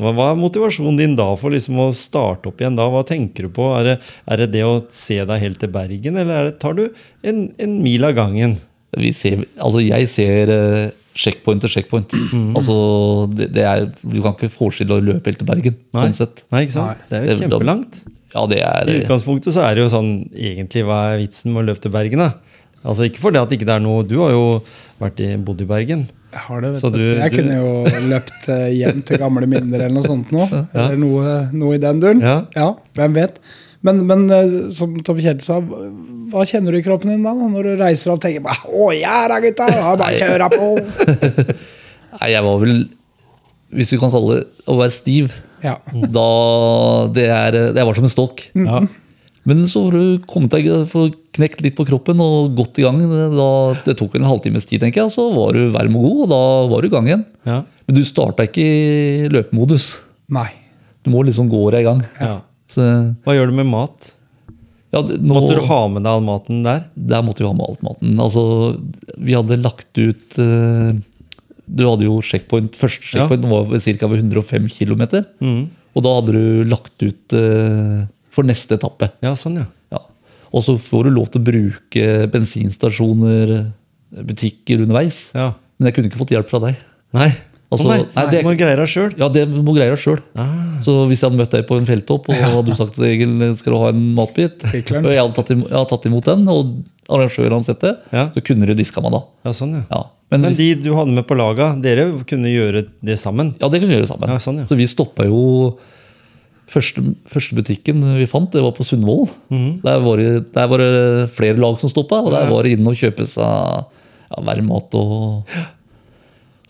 [0.00, 2.74] Hva, er motivasjonen din da for liksom å starte opp igjen?
[2.74, 2.88] da?
[2.90, 3.68] Hva tenker du på?
[3.78, 6.74] Er det er det, det å se deg helt til Bergen, eller er det, tar
[6.74, 6.88] du
[7.22, 8.56] en, en mil av gangen?
[8.96, 12.12] Vi ser, altså jeg ser eh, checkpoint til checkpoint.
[12.56, 12.74] Altså,
[13.32, 15.76] det, det er, Du kan ikke forestille å løpe helt til Bergen.
[15.96, 16.02] Nei.
[16.10, 16.42] sånn sett.
[16.52, 17.06] Nei, ikke sant?
[17.10, 18.02] Det er jo kjempelangt.
[18.34, 21.62] Ja, det er I utgangspunktet så er det jo sånn Egentlig, hva er vitsen med
[21.62, 22.32] å løpe til Bergen, da?
[22.86, 24.42] Altså Ikke fordi det at ikke det er noe Du har jo
[25.00, 26.02] vært i, bodd i Bergen.
[26.36, 26.98] Jeg har det, vet Så du.
[27.00, 30.44] så jeg du- kunne jo løpt eh, hjem til gamle minner eller noe sånt nå.
[30.74, 32.20] Eller noe, noe i den duren.
[32.20, 32.68] Ja.
[32.98, 33.38] hvem vet.
[33.86, 37.32] Men, men eh, som Tom Kjell sa, hva kjenner du i kroppen din da?
[37.38, 39.68] Når du reiser og tenker bare, Å ja da, gutta!
[40.00, 40.68] Bare kjøre på!
[42.16, 42.76] Nei, jeg var vel
[43.76, 45.76] Hvis vi kan kalle det å være stiv, Ja.
[45.92, 46.26] da
[47.14, 48.42] det er, Jeg var som en stokk.
[48.54, 48.82] Ja.
[49.46, 51.04] Men så har du kommet deg, få
[51.36, 52.98] knekt litt på kroppen og gått i gang.
[53.36, 53.48] Da,
[53.86, 56.30] det tok en halvtimes tid, tenker jeg, og så var du varm og god, og
[56.32, 56.40] da
[56.72, 57.22] var du i gang igjen.
[57.46, 57.60] Ja.
[57.86, 59.86] Men du starta ikke i løpemodus.
[60.34, 60.48] Nei.
[61.06, 62.02] Du må liksom gå deg i gang.
[62.18, 62.34] ja.
[62.68, 62.82] Så,
[63.24, 64.14] Hva gjør du med mat?
[64.92, 66.84] ja, det- nå, Måtte du ha med deg all maten der?
[66.96, 68.16] Der måtte vi ha med alt maten.
[68.18, 68.44] Altså,
[69.18, 70.92] vi hadde lagt ut uh,
[71.68, 73.26] Du hadde jo checkpoint, Første Ja.
[73.26, 74.06] checkpoint var ca.
[74.06, 75.02] ved 105 km.
[75.42, 75.68] Mm.
[75.96, 79.10] Og da hadde du lagt ut uh, for neste etappe.
[79.22, 79.66] Ja, sånn, ja.
[79.92, 79.98] Ja.
[80.52, 83.72] Og så får du lov til å bruke bensinstasjoner,
[84.26, 85.30] butikker underveis.
[85.34, 85.54] ja.
[85.78, 86.76] Men jeg kunne ikke fått hjelp fra deg.
[87.12, 87.28] Nei.
[87.76, 89.12] Altså, nei, nei, det må greie deg sjøl.
[89.20, 90.20] Ja, det må greie deg sjøl.
[90.34, 90.50] Ah.
[90.84, 93.72] Så hvis jeg hadde møtt deg på en felttopp og hadde du sagt Egil, skal
[93.72, 96.74] du ha en matbit, og jeg hadde tatt imot, jeg hadde tatt imot den, og
[97.08, 98.26] arrangøren hadde sett det, Ja.
[98.34, 99.22] så kunne du diska meg da.
[99.46, 99.84] Ja, sånn, ja.
[99.90, 100.02] Ja.
[100.32, 103.54] Men, Men hvis- de du hadde med på laga, dere kunne gjøre det sammen?
[103.60, 104.28] ja, det kunne vi gjøre sammen.
[104.32, 104.64] Ja, sånn, ja.
[104.66, 105.76] Så vi stoppa jo
[106.66, 106.98] Første,
[107.30, 109.30] første butikken vi fant, det var på Sundvolden.
[109.54, 109.82] Mhm.
[109.84, 112.84] der, var det- der var det flere lag som stoppa, og der var det inn
[112.88, 115.44] og kjøpe seg ja, varm mat og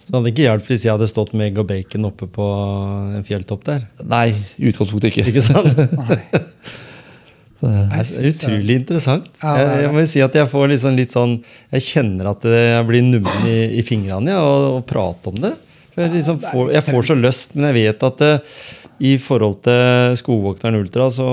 [0.07, 2.45] Så det hadde ikke hjulpet hvis jeg hadde stått med egg og bacon oppe på
[3.19, 3.89] en fjelltopp der.
[4.07, 5.25] Nei, i utgangspunktet ikke.
[5.33, 5.75] Ikke sant?
[7.57, 9.29] Det er utrolig interessant.
[9.41, 11.31] Er Jeg, jeg må jo si at jeg får liksom litt sånn
[11.73, 15.55] Jeg kjenner at jeg blir nummen i, i fingrene ja, og, og prate om det.
[15.95, 18.33] For jeg, liksom får, jeg får så lyst, men jeg vet at det,
[19.03, 21.27] i forhold til Skogvokteren Ultra så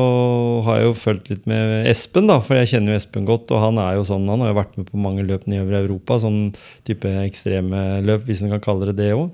[0.65, 3.51] har jeg jo fulgt litt med Espen, da, for jeg kjenner jo Espen godt.
[3.55, 6.19] Og han er jo sånn, han har jo vært med på mange løp nedover Europa,
[6.23, 6.41] sånn
[6.87, 9.29] type ekstreme løp, hvis en kan kalle det det òg.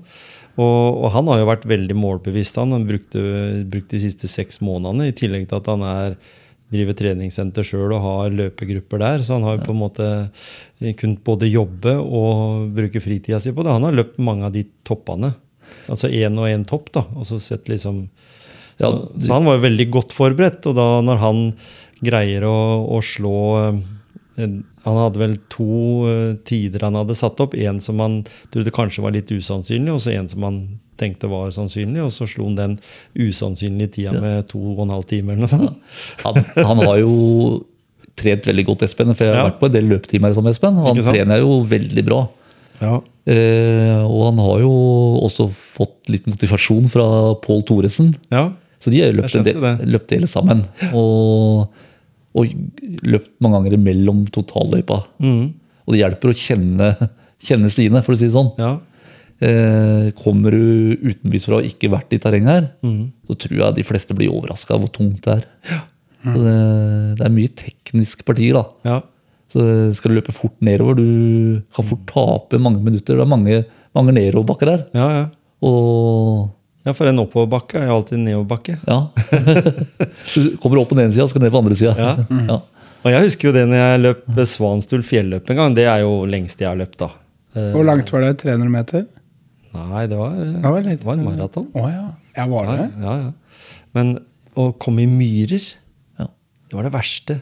[0.60, 2.60] Og, og han har jo vært veldig målbevisst.
[2.60, 3.16] Han har brukt,
[3.72, 6.20] brukt de siste seks månedene, i tillegg til at han er
[6.70, 9.24] driver treningssenter sjøl og har løpegrupper der.
[9.26, 10.08] Så han har på en måte
[11.00, 13.74] kunnet både jobbe og bruke fritida si på det.
[13.74, 15.32] Han har løpt mange av de toppene.
[15.88, 17.04] Altså én og én topp, da.
[17.16, 18.08] Og så sett liksom
[18.80, 18.90] så, Ja,
[19.26, 20.66] så han var jo veldig godt forberedt.
[20.70, 21.40] Og da når han
[22.02, 22.56] greier å,
[22.96, 23.34] å slå
[23.68, 24.50] eh,
[24.86, 27.54] Han hadde vel to eh, tider han hadde satt opp.
[27.60, 30.60] En som han trodde kanskje var litt usannsynlig, og så en som han
[31.00, 32.00] tenkte var sannsynlig.
[32.06, 32.78] Og så slo han den
[33.16, 35.76] usannsynlige tida med to og en halv time eller noe sånt.
[36.24, 37.12] Han, han har jo
[38.20, 39.12] trent veldig godt, Espen.
[39.16, 39.48] For jeg har Ja.
[39.50, 40.76] vært på en del løpetimer som Espen.
[40.80, 42.22] og Han trener jo veldig bra.
[42.80, 42.96] Ja.
[43.30, 44.72] Eh, og han har jo
[45.26, 47.06] også fått litt motivasjon fra
[47.44, 48.14] Pål Thoresen.
[48.32, 48.50] ja.
[48.80, 50.62] Så de har løpt, del, løpt hele sammen.
[50.96, 51.66] Og,
[52.32, 52.52] og
[53.04, 55.02] løpt mange ganger mellom totalløypa.
[55.20, 55.50] Mm.
[55.84, 56.88] Og det hjelper å kjenne,
[57.44, 58.54] kjenne stiene, for å si det sånn.
[58.60, 58.78] ja.
[59.40, 63.04] Eh, kommer du utenbys fra og ikke vært i terrenget her, mm.
[63.24, 65.46] så tror jeg de fleste blir overraska hvor tungt det er.
[66.20, 66.56] Så det,
[67.16, 68.66] det er mye teknisk partier, da.
[68.84, 68.98] ja.
[69.50, 69.64] Så
[69.98, 73.18] skal du løpe fort nedover, du kan fort tape mange minutter.
[73.18, 73.64] Det er mange,
[73.98, 74.84] mange nedoverbakker der.
[74.94, 75.26] ja, ja.
[75.66, 76.48] Og
[76.86, 78.78] Ja, for en oppoverbakke er jo alltid en nedoverbakke.
[78.88, 79.00] ja.
[80.34, 81.94] Du kommer opp på den ene sida, skal ned på den andre sida.
[81.98, 82.12] Ja.
[82.54, 82.60] Ja.
[83.00, 85.74] Og jeg husker jo det når jeg løp Svanstul fjelløp en gang.
[85.76, 87.08] Det er jo lengst jeg har løpt, da.
[87.72, 88.34] Hvor langt var det?
[88.42, 89.06] 300 meter?
[89.72, 90.98] Nei, det var, det var, litt.
[91.00, 91.68] det var en maraton.
[91.80, 92.02] Å ja.
[92.36, 92.88] Jeg var Ja, det?
[93.00, 93.70] ja, ja.
[93.96, 94.10] Men
[94.58, 95.64] å komme i myrer,
[96.20, 96.26] Ja.
[96.68, 97.38] det var det verste.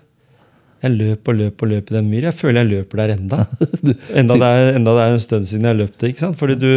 [0.79, 2.29] Jeg løp og løp og løp i den myra.
[2.31, 3.39] Jeg føler jeg løper der enda.
[4.21, 6.07] Enda det er, enda det er en stund siden jeg løpte.
[6.13, 6.39] ikke sant?
[6.39, 6.69] Fordi du,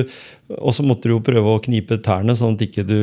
[0.57, 2.95] Og så måtte du jo prøve å knipe tærne, sånn at ikke du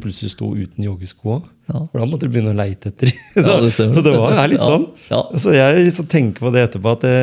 [0.00, 1.40] plutselig sto uten joggesko.
[1.68, 1.80] Ja.
[1.90, 3.08] For da måtte du begynne å leite etter
[3.40, 4.86] Ja, så, det så det var, er litt Ja, sånn.
[5.08, 5.20] ja.
[5.40, 7.14] Så jeg liksom tenker på det etterpå, at det,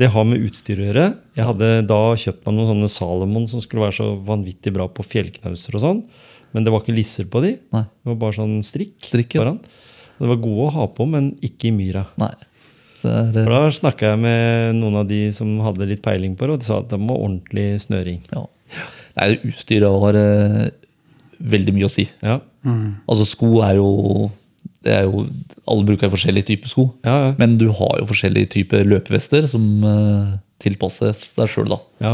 [0.00, 1.06] det har med utstyr å gjøre.
[1.38, 5.04] Jeg hadde da kjøpt meg noen sånne Salomon som skulle være så vanvittig bra på
[5.06, 6.02] fjellknauser og sånn.
[6.56, 7.52] Men det var ikke lisser på de.
[7.76, 7.84] Nei.
[7.86, 8.96] Det var bare sånn strikk.
[9.06, 9.44] Strikk, ja.
[9.44, 9.60] foran.
[10.20, 12.04] Det var gode å ha på, men ikke i myra.
[12.20, 12.32] Nei.
[13.00, 16.44] Er, For eh, Da snakka jeg med noen av de som hadde litt peiling på
[16.46, 18.20] det, og de sa at det må ordentlig snøring.
[18.34, 18.44] ja.
[19.18, 20.68] Nei, utstyret har eh,
[21.42, 22.04] veldig mye å si.
[22.22, 22.38] Ja,
[23.08, 24.28] Altså, sko er jo,
[24.84, 25.22] det er jo
[25.64, 26.84] Alle bruker forskjellige typer sko.
[27.08, 27.30] ja, ja.
[27.40, 31.78] Men du har jo forskjellige typer løpevester som eh, tilpasses deg sjøl, da.
[32.04, 32.12] ja.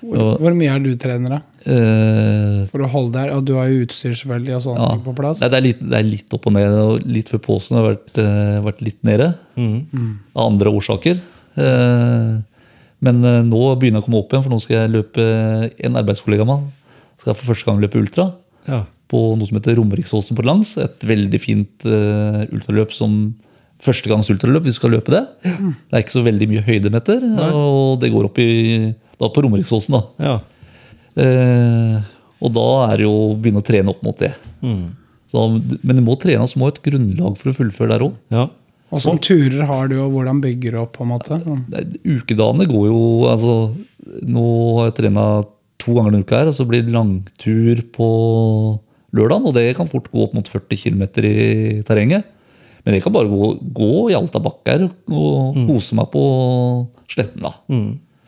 [0.00, 1.40] Hvor, hvor mye er du trener, da?
[1.66, 3.32] Uh, For å holde der?
[3.36, 4.90] Og du har jo utstyr selvfølgelig og sånn ja.
[5.04, 5.42] på plass.
[5.42, 6.76] Nei, det, er litt, det er litt opp og ned.
[6.84, 9.26] og Litt før påsken har vært, uh, vært litt nede.
[9.60, 10.14] Mm.
[10.36, 11.20] Av andre årsaker.
[11.58, 12.38] Uh,
[13.04, 15.26] Men nå begynner jeg å komme opp igjen, for nå skal jeg løpe
[15.88, 16.64] en arbeidskollega av meg.
[17.20, 18.26] Skal for første gang løpe ultra
[18.68, 18.82] Ja.
[19.08, 20.74] på noe som heter Romeriksåsen på langs.
[20.80, 23.34] Et veldig fint uh, ultraløp som
[23.80, 25.22] førstegangs ultraløp hvis du skal løpe det.
[25.40, 27.22] Det er ikke så veldig mye høydemeter,
[27.56, 28.48] og det går opp i,
[29.20, 29.98] da på Romeriksåsen.
[29.98, 30.30] da.
[30.30, 30.38] ja.
[31.20, 32.00] Eh,
[32.40, 34.32] og da er det jo å begynne å trene opp mot det.
[34.64, 34.96] Mm.
[35.30, 35.44] Så,
[35.84, 38.16] men du må trene, så må ha et grunnlag for å fullføre der òg.
[38.34, 38.48] ja.
[38.98, 40.96] Som turer har du, og hvordan bygger du opp?
[40.96, 41.36] på en måte?
[42.02, 43.52] Ukedagene går jo altså,
[44.26, 44.42] Nå
[44.80, 45.26] har jeg trena
[45.78, 48.08] to ganger denne uka, her, og så blir det langtur på
[49.14, 49.46] lørdagen.
[49.46, 52.26] Og det kan fort gå opp mot 40 km i terrenget.
[52.82, 56.24] Men jeg kan bare gå, gå i Alta bakker og kose meg på
[57.12, 57.46] sletten.
[57.46, 57.54] da.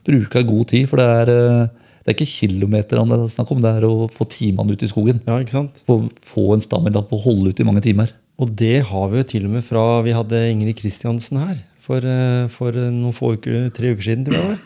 [0.07, 3.61] Bruke god tid, for det er, eh, det er ikke kilometerne det er snakk om,
[3.63, 5.21] det er å få timene ut i skogen.
[5.27, 5.83] ja, ikke sant?
[5.87, 8.11] Få, få en stamina på å holde ut i mange timer.
[8.43, 12.03] Og det har vi jo til og med fra vi hadde Ingrid Kristiansen her for,
[12.03, 14.27] eh, for eh, noen få uker, tre uker siden.
[14.27, 14.63] tror jeg var.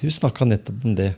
[0.00, 1.14] Hun snakka nettopp om det.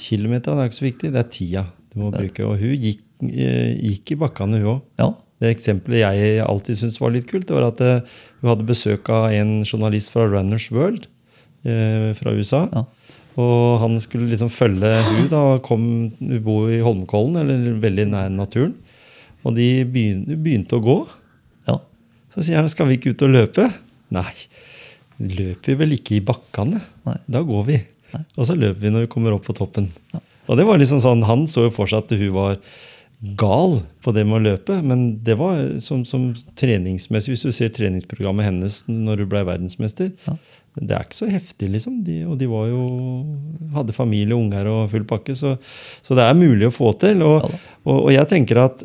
[0.00, 2.42] Kilometerne er ikke så viktig, det er tida du må bruke.
[2.44, 4.82] Og hun gikk, gikk i bakkene, hun òg.
[4.98, 7.80] Ja, Det eksempelet jeg alltid syntes var litt kult, det var at
[8.40, 11.04] hun hadde besøk av en journalist fra Runners World
[11.66, 12.66] eh, fra USA.
[12.72, 12.84] Ja.
[13.36, 15.86] Og han skulle liksom følge hun da, kom,
[16.18, 18.74] hun bor i Holmenkollen, eller veldig nær naturen.
[19.46, 20.96] Og de begynte, begynte å gå.
[21.68, 21.76] ja.
[22.34, 23.68] Så sier han, skal vi ikke ut og løpe?
[24.16, 24.32] Nei,
[25.20, 26.80] løper vi vel ikke i bakkene.
[27.08, 27.18] Nei.
[27.30, 27.78] Da går vi.
[28.14, 28.24] Nei.
[28.36, 29.90] Og så løper vi når vi kommer opp på toppen.
[30.14, 30.22] Ja.
[30.46, 32.60] Og det var liksom sånn, Han så jo for seg at hun var
[33.40, 37.72] gal på det med å løpe, men det var som, som treningsmessig Hvis du ser
[37.72, 40.10] treningsprogrammet hennes når hun ble verdensmester,
[40.76, 42.02] det er ikke så heftig, liksom.
[42.04, 42.82] De, og de var jo,
[43.72, 45.54] hadde familie, unger og full pakke, så,
[46.04, 47.24] så det er mulig å få til.
[47.24, 47.48] Og,
[47.86, 48.84] og, og jeg tenker at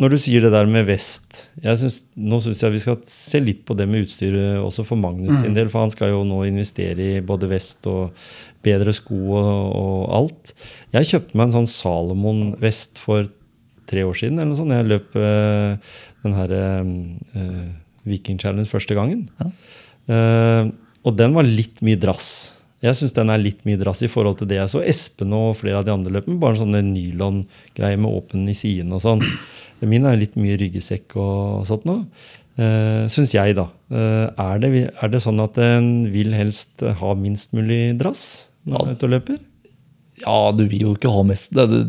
[0.00, 3.40] når du sier det der med vest jeg synes, Nå syns jeg vi skal se
[3.42, 5.68] litt på det med utstyret også for Magnus sin del.
[5.68, 8.16] For han skal jo nå investere i både vest og
[8.64, 10.54] bedre sko og, og alt.
[10.96, 13.28] Jeg kjøpte meg en sånn Salomon-vest for
[13.90, 14.38] tre år siden.
[14.40, 14.72] eller noe sånt.
[14.72, 15.92] Jeg løp øh,
[16.24, 17.60] den her øh,
[18.08, 19.26] Viking Challenge første gangen.
[20.08, 20.70] Eh,
[21.04, 22.30] og den var litt mye drass.
[22.80, 25.58] Jeg syns den er litt mye drass i forhold til det jeg så Espen og
[25.60, 26.38] flere av de andre løp med.
[26.40, 29.24] Bare sånn nylongreie med åpen i siden og sånn.
[29.84, 32.06] Min er litt mye ryggesekk og sånt noe.
[32.60, 33.68] Uh, syns jeg, da.
[33.92, 38.96] Uh, er, det, er det sånn at en vil helst ha minst mulig drass når
[39.00, 39.38] du er løper?
[40.24, 41.80] ja, du vil jo ikke ha mest det det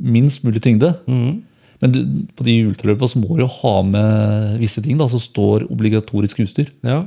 [0.00, 0.94] minst mulig tyngde.
[1.08, 1.44] Mm.
[1.82, 2.00] Men du,
[2.34, 6.72] på de ultraløpene så må du ha med visse ting da, som står obligatorisk utstyr.
[6.86, 7.04] Ja.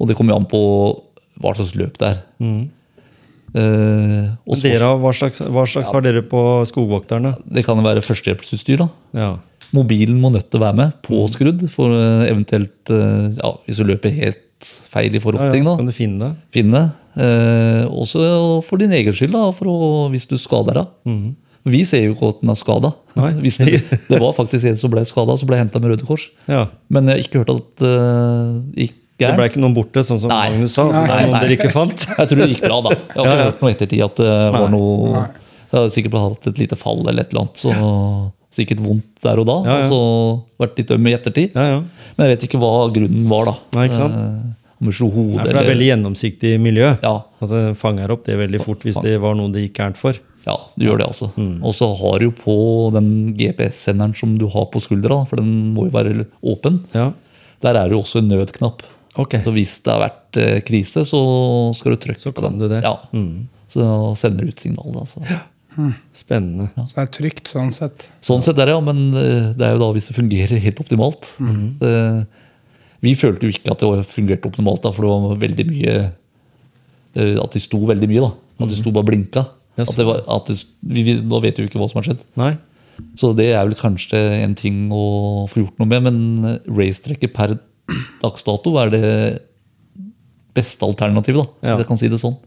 [0.00, 0.60] Og det kommer jo an på
[1.40, 2.20] hva slags løp det er.
[2.40, 2.60] Mm.
[3.50, 4.30] Uh,
[4.62, 7.34] dere, hva slags, hva slags har dere på skogvokterne?
[7.50, 8.84] Det kan være førstehjelpsutstyr.
[9.18, 9.32] Ja.
[9.74, 11.02] Mobilen må nødt til å være med, Mm.
[11.06, 15.64] påskrudd, for eh, eventuelt eh, ja, Hvis du løper helt feil i forhold Ja, ja,
[15.64, 16.82] så kan du finne det.
[17.16, 21.34] Eh, også for din egen skyld, da, å, hvis du skader deg.
[21.70, 22.92] Vi ser jo ikke at den er skada.
[23.14, 26.30] Det, det var faktisk en som ble skada, som ble henta med Røde Kors.
[26.48, 26.68] Ja.
[26.88, 28.96] Men jeg har ikke hørt at uh, gikk
[29.28, 30.50] Det ble ikke noen borte, sånn som Nei.
[30.50, 30.86] Magnus sa.
[30.90, 31.40] Nei, nei, noen nei.
[31.44, 32.06] dere ikke fant.
[32.18, 32.90] Jeg tror det gikk bra, da.
[32.90, 33.44] Jeg har ikke Ja, ja.
[33.50, 35.10] hørt noe ettertid at det var noe
[35.70, 37.56] Jeg hadde sikkert hatt et lite fall eller et eller annet.
[37.60, 37.74] Så
[38.50, 39.58] sikkert vondt der og da.
[39.68, 39.84] Ja, ja.
[39.86, 41.52] Og så vært litt øm i ettertid.
[41.54, 41.82] Ja, ja.
[42.16, 43.54] Men jeg vet ikke hva grunnen var, da.
[43.76, 44.16] Nei, ikke sant?
[44.18, 46.88] Eh, om du slo hodet eller det er veldig gjennomsiktig miljø.
[47.04, 49.98] ja, Altså, det fanger opp det veldig fort hvis det var noe det gikk gærent
[50.00, 50.16] for.
[50.48, 51.28] ja, du gjør det, altså.
[51.36, 51.58] Mm.
[51.68, 52.54] Og så har du på
[52.96, 56.80] den GPS-senderen som du har på skuldra, for den må jo være åpen.
[56.96, 57.10] Ja,
[57.60, 58.80] Der er det jo også en nødknapp.
[59.16, 59.38] Ok.
[59.44, 61.20] Så hvis det har vært eh, krise, så
[61.78, 62.58] skal du trykke Så på den.
[62.60, 62.82] du det.
[62.84, 62.96] Ja.
[63.12, 63.48] Mm.
[63.70, 63.86] Så
[64.18, 64.92] sender du ut signal.
[64.94, 65.22] Da, så.
[66.12, 66.68] Spennende.
[66.76, 68.08] Så det er trygt sånn sett.
[68.24, 70.80] Sånn sett er det, ja, men eh, det er jo da hvis det fungerer helt
[70.82, 71.30] optimalt.
[71.80, 71.92] Det,
[73.00, 75.94] vi følte jo ikke at det fungerte optimalt, da, for det var veldig mye
[77.14, 78.26] eh, At de sto veldig mye.
[78.26, 78.32] da.
[78.60, 79.46] At de sto bare blinka.
[79.78, 82.02] Ja, At det var, at det, vi, vi, nå vet vi jo ikke hva som
[82.02, 82.26] har skjedd.
[82.36, 82.50] Nei?
[83.16, 87.54] Så det er vel kanskje en ting å få gjort noe med, men racetrekket per
[88.22, 89.06] dags dato er det
[90.54, 91.74] beste alternativet, da, Ja.
[91.76, 92.38] hvis jeg kan si det sånn.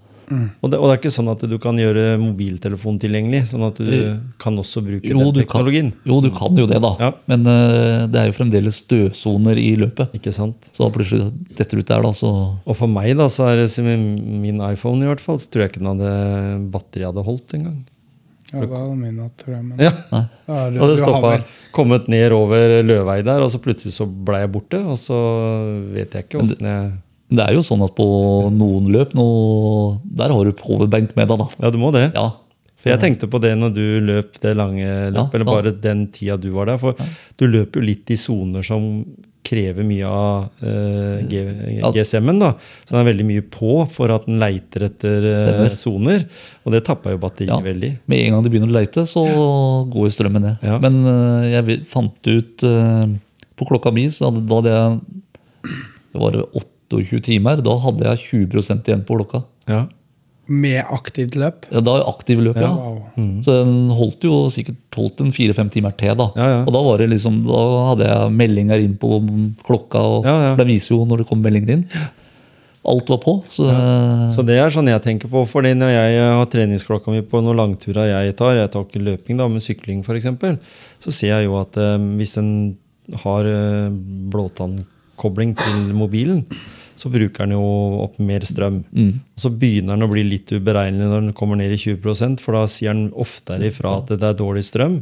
[0.64, 3.44] Og det, og det er ikke sånn at du kan gjøre mobiltelefon tilgjengelig?
[3.52, 5.92] Sånn at du kan også bruke Jo, den teknologien?
[5.92, 6.92] kan, jo, du kan jo det, da.
[6.98, 7.10] Ja.
[7.30, 10.16] Men uh, det er jo fremdeles dødsoner i løpet.
[10.18, 10.72] Ikke sant?
[10.74, 12.32] Så plutselig detter ut der, da, så
[12.66, 15.66] Og for meg, da, så er det som min iPhone i hvert fall, så tror
[15.68, 17.84] jeg ikke den hadde batteriet hadde holdt engang.
[18.54, 19.64] Ja, det er min natt, tror jeg.
[19.66, 19.92] Men Ja.
[20.48, 21.32] Er det- Og det stoppa.
[21.38, 24.80] vel- Kommet ned over Løvei der, og så plutselig så ble jeg borte.
[24.86, 25.18] Og så
[25.94, 26.92] vet jeg ikke åssen jeg
[27.34, 28.06] Det er jo sånn at på
[28.54, 29.28] noen løp nå,
[30.06, 31.48] Der har du powerbank med deg, da.
[31.64, 32.12] Ja, du må det.
[32.14, 32.30] Ja.
[32.78, 36.08] For jeg tenkte på det når du løp det lange løpet, Ja, eller bare den
[36.12, 36.78] tida du var der.
[36.78, 36.94] For
[37.40, 39.06] du løper jo litt i soner som
[39.44, 42.40] krever mye av uh, GSM-en.
[42.42, 42.54] da,
[42.84, 45.28] Så den er veldig mye på for at den leiter etter
[45.80, 46.24] soner.
[46.24, 46.46] Uh.
[46.64, 47.60] Og det tapper jo batteriet Ja.
[47.64, 47.92] veldig.
[48.08, 49.26] Med en gang de begynner å leite, så
[49.92, 50.64] går jo strømmen ned.
[50.64, 50.80] Ja.
[50.84, 53.06] Men uh, jeg fant ut eh,
[53.60, 55.02] På klokka mi så hadde, da hadde jeg
[56.14, 57.62] det var 28 timer.
[57.66, 59.44] Da hadde jeg 20% igjen på klokka.
[59.70, 59.86] Ja.
[60.52, 61.66] Med aktivt løp.
[61.72, 62.68] Ja, da aktiv løp, ja.
[62.76, 62.98] Wow.
[63.46, 66.12] Så den holdt jo sikkert holdt en fire-fem timer til.
[66.20, 66.26] da.
[66.36, 66.58] Ja, ja.
[66.68, 67.62] Og da var det liksom, da
[67.94, 69.22] hadde jeg meldinger inn på
[69.64, 70.52] klokka, og Ja, ja.
[70.60, 71.86] det viser jo når det kommer meldinger inn.
[72.84, 73.38] Alt var på.
[73.48, 73.64] Så,
[74.36, 75.46] Så det er sånn jeg tenker på.
[75.48, 79.38] fordi når jeg har treningsklokka mi på noen langturer jeg tar, jeg tar ikke løping,
[79.40, 80.28] da, men sykling f.eks.,
[81.00, 82.50] så ser jeg jo at eh, hvis en
[83.24, 83.88] har eh,
[84.36, 86.44] blåtannkobling til mobilen,
[87.04, 87.64] så bruker den jo
[88.06, 88.80] opp mer strøm.
[88.96, 89.12] Mm.
[89.36, 92.56] Og så begynner den å bli litt uberegnelig når den kommer ned i 20% for
[92.56, 95.02] da sier den oftere ifra at det er dårlig strøm,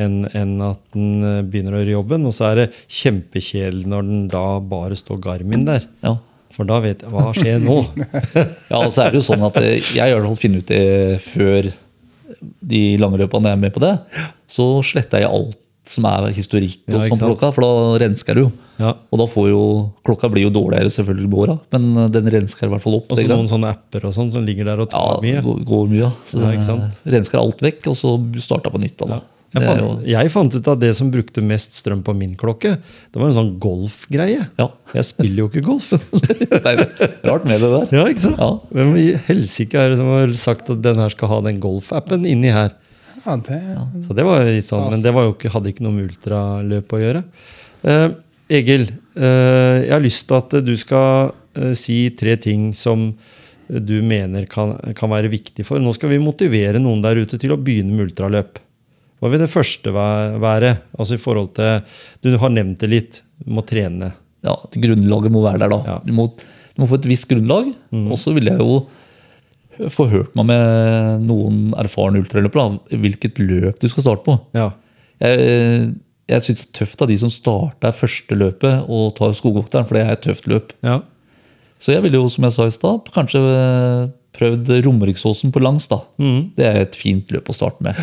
[0.00, 2.28] enn at den eh, begynner å gjøre jobben.
[2.28, 2.68] Og så er det
[3.02, 5.88] kjempekjedelig når den da bare står Garmin der.
[6.04, 6.16] ja.
[6.52, 7.78] For da vet jeg hva skjer nå.
[8.70, 10.68] ja, og så er det jo sånn at eh, jeg har det hvert fall ut
[10.68, 10.82] det
[11.24, 11.68] før
[12.72, 13.94] de lange løpene jeg er med på det.
[14.52, 15.56] Så sletter jeg alt
[15.88, 17.70] som er historikk og Ja, sånn for da
[18.04, 18.52] rensker det jo.
[18.82, 18.92] Ja.
[19.14, 19.62] Og da får jo,
[20.06, 23.12] Klokka blir jo dårligere selvfølgelig med åra, men den rensker i hvert fall opp.
[23.14, 25.44] Og så noen sånne apper og sånn som ligger der og tar ja, mye.
[25.46, 26.00] går, går mye.
[26.06, 26.10] ja.
[26.28, 26.98] Så Ja, ikke sant?
[27.16, 28.98] rensker alt vekk, og så starta på nytt.
[29.04, 29.22] Da, Ja.
[29.52, 32.70] Jeg fant, jo, jeg fant ut at det som brukte mest strøm på min klokke,
[33.12, 34.46] det var en sånn golfgreie.
[34.56, 34.68] ja.
[34.96, 35.90] Jeg spiller jo ikke golf.
[36.48, 36.80] Det er
[37.28, 37.84] rart med det der.
[37.98, 38.40] ja, ikke sant?
[38.40, 38.48] Ja.
[38.72, 42.24] Hvem i helsike er det som har sagt at den her skal ha den golfappen
[42.24, 42.72] inni her?
[43.26, 43.60] Ja, det,
[44.08, 46.96] Så det var litt sånn, Men det var jo ikke, hadde ikke noe med ultraløp
[46.96, 47.22] å gjøre.
[47.84, 48.08] Eh,
[48.50, 53.12] Egil, eh, jeg har lyst til at du skal eh, si tre ting som
[53.72, 55.80] du mener kan, kan være viktig for.
[55.80, 58.58] Nå skal vi motivere noen der ute til å begynne med ultraløp.
[59.22, 60.74] Hva vil det første være?
[60.98, 61.84] Altså i forhold til,
[62.20, 63.22] Du har nevnt det litt.
[63.38, 64.10] Du må trene.
[64.42, 65.78] Ja, Grunnlaget må være der, da.
[65.86, 65.96] Ja.
[66.02, 67.70] Du, må, du må få et visst grunnlag.
[67.94, 68.82] Og så vil jeg jo
[69.94, 74.36] få hørt meg med noen erfarne ultraløpere hvilket løp du skal starte på.
[74.58, 74.72] Ja.
[75.22, 75.94] Jeg,
[76.32, 79.98] jeg syns det er tøft av de som starter første løpet og tar skogvokteren, for
[79.98, 80.72] det er et tøft løp.
[80.86, 81.00] ja.
[81.82, 83.40] Så jeg ville jo, som jeg sa i stad, kanskje
[84.38, 85.88] prøvd Romeriksåsen på langs.
[85.90, 85.96] da.
[86.22, 86.52] Mm.
[86.54, 87.98] Det er et fint løp å starte med.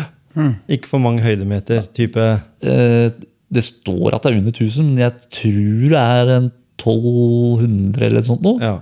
[0.68, 1.86] Ikke for mange høydemeter.
[1.96, 2.26] Type
[2.62, 3.10] Eh,
[3.50, 8.20] Det står at det er under 1000, men jeg tror det er en 1200 eller
[8.20, 8.52] noe sånt nå.
[8.62, 8.76] Ja.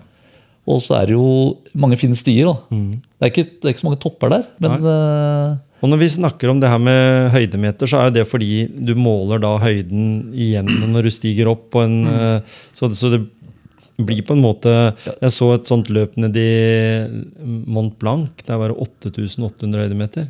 [0.69, 1.29] Og så er det jo
[1.79, 2.51] mange fine stier.
[2.51, 2.59] da.
[2.69, 6.11] Det, er ikke, det er ikke så mange topper der, men eh, Og når vi
[6.11, 10.67] snakker om det her med høydemeter, så er det fordi du måler da høyden igjen
[10.91, 12.57] når du stiger opp på en mm.
[12.75, 13.23] så, så det
[13.99, 14.73] blir på en måte
[15.05, 16.49] Jeg så et sånt løp nedi
[17.67, 18.31] Mont Blanc.
[18.47, 20.29] Der var det 8800 høydemeter.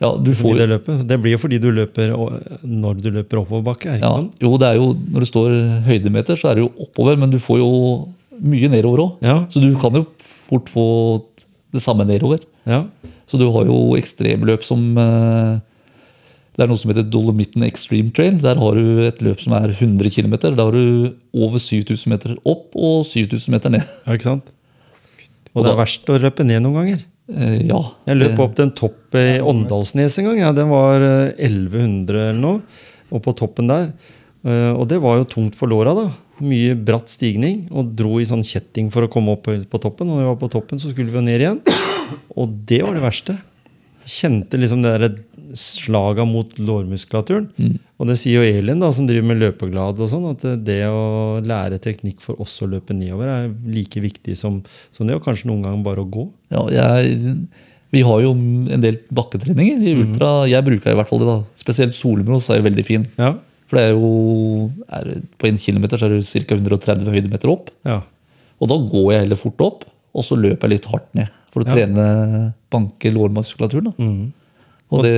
[0.00, 0.80] ja, du får, det.
[1.08, 2.14] Det blir jo fordi du løper
[2.64, 3.90] når du løper oppoverbakke.
[3.90, 4.30] er det ja, sånn?
[4.40, 5.58] jo, det er jo, Når det står
[5.88, 7.70] høydemeter, så er det jo oppover, men du får jo
[8.40, 9.24] mye nedover òg.
[9.24, 9.42] Ja.
[9.52, 10.06] Så du kan jo
[10.48, 10.86] fort få
[11.74, 12.40] det samme nedover.
[12.64, 12.86] Ja.
[13.30, 15.60] Så du har jo ekstremløp som eh,
[16.56, 18.40] Det er noe som heter Dolomitten Extreme Trail.
[18.42, 20.34] Der har du et løp som er 100 km.
[20.42, 23.86] Da har du over 7000 meter opp og 7000 meter ned.
[24.06, 24.50] ja, ikke sant?
[25.54, 27.04] Og Og det da- er verst å løpe ned noen ganger.
[27.30, 27.78] Eh, ja.
[28.10, 30.40] Jeg løp opp til en topp i Åndalsnes en gang.
[30.42, 32.60] Ja, den var eh, 1100 eller noe.
[33.14, 33.92] Og på toppen der.
[34.44, 35.94] Eh, Og det var jo tungt for låra.
[35.94, 36.08] da.
[36.42, 37.68] Mye bratt stigning.
[37.70, 40.10] Og dro i sånn kjetting for å komme opp på- på toppen.
[40.10, 41.62] Og når vi var på toppen, så skulle vi jo ned igjen.
[42.36, 43.36] Og det var det verste.
[44.10, 45.18] Kjente liksom det der
[45.56, 47.48] slaga mot lårmuskulaturen.
[48.00, 51.40] Og det sier jo Elin, da, som driver med løpeglad, og sånn, at det å
[51.44, 54.60] lære teknikk for oss å løpe nedover er like viktig som,
[54.94, 56.28] som det, og kanskje noen ganger bare å gå.
[56.54, 57.34] Ja, jeg,
[57.90, 60.32] vi har jo en del bakketreninger i ultra.
[60.50, 61.30] Jeg bruker i hvert fall det.
[61.32, 61.38] da.
[61.58, 63.08] Spesielt Solmros er jo veldig fin.
[63.18, 63.34] Ja.
[63.70, 66.56] For det er jo er, På en kilometer så er det ca.
[66.58, 67.70] 130 høydemeter opp.
[67.86, 68.00] Ja.
[68.60, 71.34] Og da går jeg heller fort opp, og så løper jeg litt hardt ned.
[71.50, 71.74] For å Ja.
[71.74, 73.94] trene banke lårmuskulaturen.
[73.98, 74.32] Mm.
[74.90, 75.14] Og det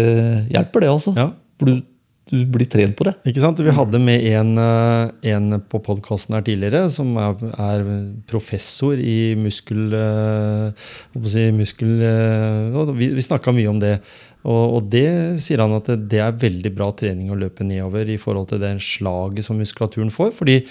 [0.53, 1.12] hjelper, det, altså.
[1.16, 1.31] Ja.
[1.59, 1.83] For du,
[2.31, 3.14] du blir trent på det.
[3.29, 3.61] Ikke sant?
[3.61, 7.88] Vi hadde med en, eh, en på podkasten her tidligere som er, er
[8.31, 9.92] professor i muskel...
[9.97, 10.90] eh,
[11.29, 13.98] si, muskel eh, Vi, vi snakka mye om det.
[14.44, 18.48] Og, det sier han at det, er veldig bra trening å løpe nedover i forhold
[18.50, 20.33] til det slaget som muskulaturen får.
[20.35, 20.63] Fordi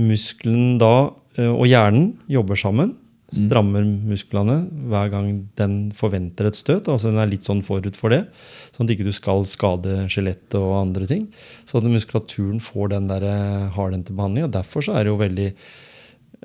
[0.00, 2.96] muskelen da og hjernen jobber sammen.
[3.32, 4.58] Strammer musklene
[4.92, 5.28] hver gang
[5.58, 6.88] den forventer et støt.
[6.88, 8.26] altså Den er litt sånn forut for det,
[8.74, 11.24] sånn at ikke du skal skade skjelettet og andre ting.
[11.64, 14.52] Så at muskulaturen får den der eh, hardhendte behandlinga.
[14.52, 15.48] Derfor så er det jo veldig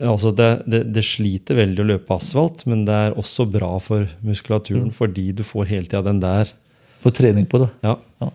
[0.06, 4.06] altså det, det, det sliter veldig å løpe asfalt, men det er også bra for
[4.26, 6.52] muskulaturen fordi du får hele tida den der.
[7.04, 7.72] Får trening på det.
[7.86, 7.98] Ja.
[8.22, 8.32] Ja.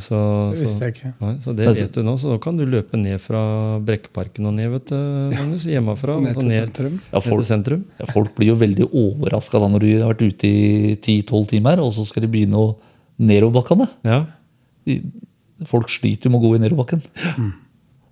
[0.00, 0.18] Så,
[0.54, 1.10] Det visste jeg ikke.
[1.20, 2.14] nei, så det vet du nå.
[2.18, 3.40] Så nå kan du løpe ned fra
[3.84, 4.96] Brekkeparken og ned, vet du,
[5.36, 5.66] Magnus.
[5.68, 6.16] Hjemmefra.
[6.24, 6.94] Ned til ned, sentrum.
[7.12, 7.82] Ja, ned til folk, sentrum.
[8.00, 11.92] ja, folk blir jo veldig overraska når de har vært ute i 10-12 timer, og
[11.92, 12.70] så skal de begynne å
[13.20, 13.88] nedoverbakkene.
[14.08, 14.22] Ja.
[14.88, 15.02] De-
[15.68, 17.02] Folk sliter jo med å gå i nedoverbakken.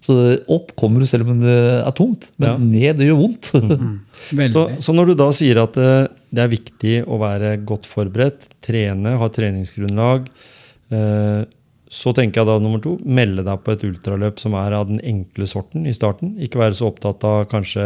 [0.05, 0.15] Så
[0.53, 2.59] opp kommer du selv om det er tungt, men Ja.
[2.61, 3.49] ned det gjør vondt.
[3.57, 3.97] Mm.
[4.53, 8.51] Så, så når du da sier at eh, det er viktig å være godt forberedt,
[8.61, 10.29] trene, ha treningsgrunnlag,
[10.89, 15.01] så tenker jeg da nummer to, melde deg på et ultraløp som er av den
[15.01, 16.35] enkle sorten i starten.
[16.45, 17.85] Ikke være så opptatt av kanskje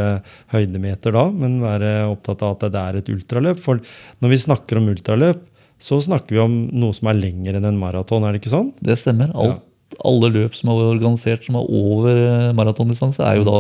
[0.55, 3.61] høydemeter da, men være opptatt av at det er et ultraløp.
[3.63, 3.83] For
[4.23, 5.45] når vi snakker om ultraløp,
[5.83, 8.71] så snakker vi om noe som er lengre enn en maraton, er det ikke sånn?
[8.83, 9.33] Det stemmer.
[9.39, 9.63] Alt,
[10.07, 13.59] Alle løp som er organisert som er over eh, maratondistanse, er jo da,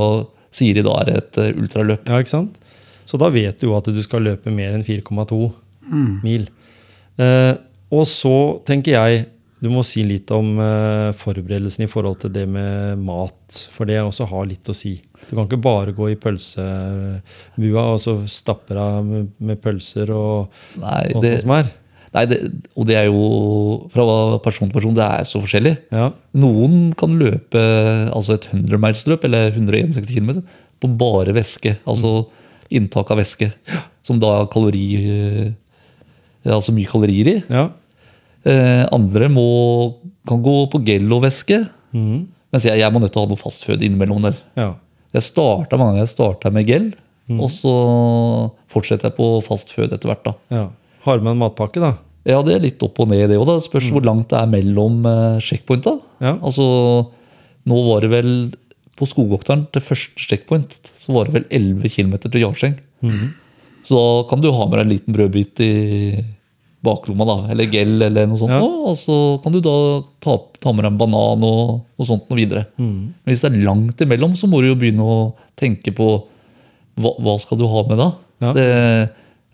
[0.54, 2.06] sier de da er et eh, ultraløp.
[2.06, 2.58] Ja, ikke sant?
[3.06, 5.38] Så da vet du jo at du skal løpe mer enn 4,2
[6.22, 6.46] mil.
[7.18, 7.54] Eh,
[7.92, 8.36] og så
[8.66, 9.26] tenker jeg
[9.62, 13.58] du må si litt om eh, forberedelsen i forhold til det med mat.
[13.70, 14.96] For det også har litt å si.
[15.28, 20.50] Du kan ikke bare gå i pølsebua og så stappe deg med, med pølser og,
[20.82, 21.70] Nei, og det, sånt som er.
[22.16, 22.38] nei det,
[22.74, 23.22] og det er jo
[23.92, 24.06] fra
[24.42, 25.76] person til person, det er så forskjellig.
[25.94, 26.08] Ja,
[26.42, 27.62] Noen kan løpe
[28.10, 30.40] altså et 100-meilsløp eller 161 km
[30.82, 31.76] på bare væske.
[31.86, 32.24] Altså
[32.74, 33.52] inntak av væske.
[34.02, 37.36] Som da kalori, eh, altså mye kalorier i.
[37.46, 37.68] ja.
[38.44, 39.44] Eh, andre må,
[40.26, 41.60] kan gå på gel-og-væske.
[41.94, 42.22] Mhm.
[42.52, 44.34] Mens jeg, jeg må nødt til å ha noe fastføde innimellom der.
[44.56, 44.74] ja.
[45.12, 46.86] Jeg starta mange ganger jeg startet med gel,
[47.30, 47.38] Mm.
[47.40, 47.72] og så
[48.72, 50.24] fortsetter jeg på fastfød etter hvert.
[50.24, 50.32] da.
[50.50, 50.62] ja.
[51.04, 51.92] Har med en matpakke, da?
[52.26, 53.50] Ja, det er litt opp og ned, det òg.
[53.62, 55.92] Spørs hvor langt det er mellom eh, checkpointa.
[56.20, 56.26] Mm.
[56.26, 56.32] Ja.
[56.42, 56.66] Altså,
[57.66, 58.32] nå var det vel
[58.98, 62.76] på Skogokteren til første checkpoint så var det vel 11 km til Jarseng.
[63.02, 63.32] Mm.
[63.84, 65.72] Så da kan du ha med deg en liten brødbit i
[66.82, 68.50] baklomma, da, eller gel, eller noe sånt.
[68.50, 68.60] Ja.
[68.62, 69.74] Og så kan du da
[70.24, 72.64] ta, ta med deg en banan og noe sånt noe videre.
[72.76, 73.12] Mm.
[73.22, 75.18] Men hvis det er langt imellom, så må du jo begynne å
[75.58, 76.08] tenke på
[77.00, 78.08] hva, hva skal du ha med da?
[78.42, 78.52] Ja.
[78.56, 78.66] Det,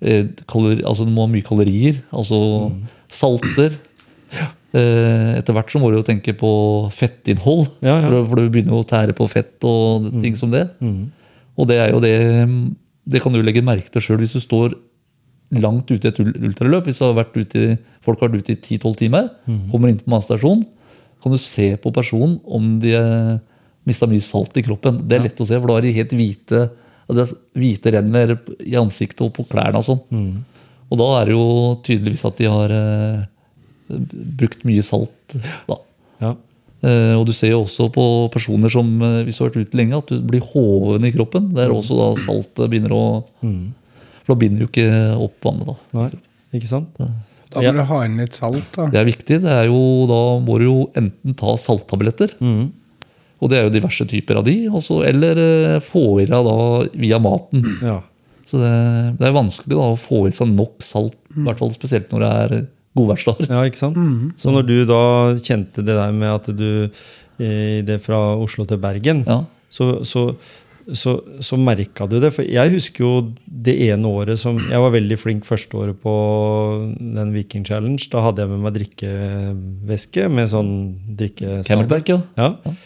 [0.01, 2.41] eh, kalori, altså du må ha mye kalorier, altså
[2.73, 2.81] Mm.
[3.09, 3.77] salter.
[4.77, 6.49] Eh, etter hvert så må du jo tenke på
[6.93, 7.71] fettinnhold.
[7.81, 10.67] For, for du begynner jo å tære på fett og ting som det.
[10.85, 11.07] Mhm.
[11.59, 12.13] Og det er jo det
[13.09, 14.75] Det kan du legge merke til sjøl hvis du står
[15.53, 16.85] langt ute i et ultraløp.
[16.85, 19.71] Hvis du har i- folk har vært ute i 10-12 timer, Mhm.
[19.71, 20.67] kommer inn på matstasjonen,
[21.23, 23.41] kan du se på personen om de har
[23.87, 25.09] mista mye salt i kroppen.
[25.09, 26.71] Det er lett å se, for da er de helt hvite.
[27.09, 30.01] Altså hvite renner i ansiktet og på klærne og sånn.
[30.13, 30.45] Mm.
[30.91, 33.25] Og da er det jo tydeligvis at de har eh,
[34.37, 35.37] brukt mye salt.
[35.67, 35.77] da.
[36.21, 36.35] Ja.
[36.83, 39.77] Eh, og du ser jo også på personer som eh, hvis du har vært ute
[39.81, 41.53] lenge, at du blir hoven i kroppen.
[41.55, 43.73] Det er også da saltet begynner å Mhm.
[44.29, 44.89] For da binder jo ikke
[45.25, 45.71] opp vannet.
[45.73, 45.77] da.
[45.97, 46.11] Nei,
[46.61, 46.99] ikke sant?
[46.99, 47.09] Da
[47.63, 47.73] må Ja.
[47.73, 48.67] du ha inn litt salt.
[48.77, 48.91] da.
[48.93, 49.39] Det er viktig.
[49.41, 52.73] det er jo, Da må du jo enten ta salttabletter, mm.
[53.41, 56.57] og det er jo diverse typer av de, også, eller eh, få i deg da
[56.93, 57.65] via maten.
[57.83, 58.03] Ja.
[58.45, 61.73] Så det, det er vanskelig da å få i seg nok salt, i hvert fall
[61.73, 63.49] spesielt når det er godværsdager.
[63.49, 63.97] Ja, ikke sant?
[64.41, 65.01] Så når du da
[65.41, 66.91] kjente det der med at du
[67.41, 69.45] i det fra Oslo til Bergen, Ja.
[69.71, 70.35] så, så,
[70.97, 72.31] så, så merka du det.
[72.37, 73.13] For jeg husker jo
[73.45, 76.15] det ene året som Jeg var veldig flink første året på
[76.97, 78.01] den Viking Challenge.
[78.13, 80.73] Da hadde jeg med meg drikkevæske med sånn
[81.19, 81.61] drikke...
[81.69, 82.23] Camelback, ja.
[82.41, 82.77] Ja.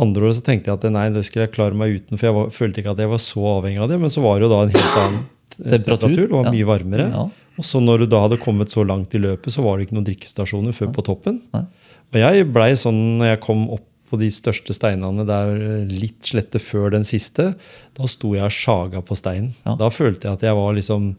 [0.00, 2.36] Andre året så tenkte jeg at nei, det skulle jeg klare meg uten, for jeg
[2.36, 4.00] var, følte ikke at jeg var så avhengig av det.
[4.04, 5.28] Men så var det jo da en helt annen
[5.60, 6.24] Temperatur.
[6.26, 7.10] Det var mye varmere.
[7.10, 7.26] Ja.
[7.60, 9.96] Og så når du da hadde kommet så langt i løpet, så var det ikke
[9.98, 11.40] noen drikkestasjoner før på toppen.
[11.56, 11.66] Nei.
[12.10, 15.52] Og jeg blei sånn når jeg kom opp på de største steinene der
[15.90, 17.52] litt slette før den siste,
[17.96, 19.52] da sto jeg og sjaga på steinen.
[19.64, 19.76] Ja.
[19.78, 21.12] Da følte jeg at jeg var liksom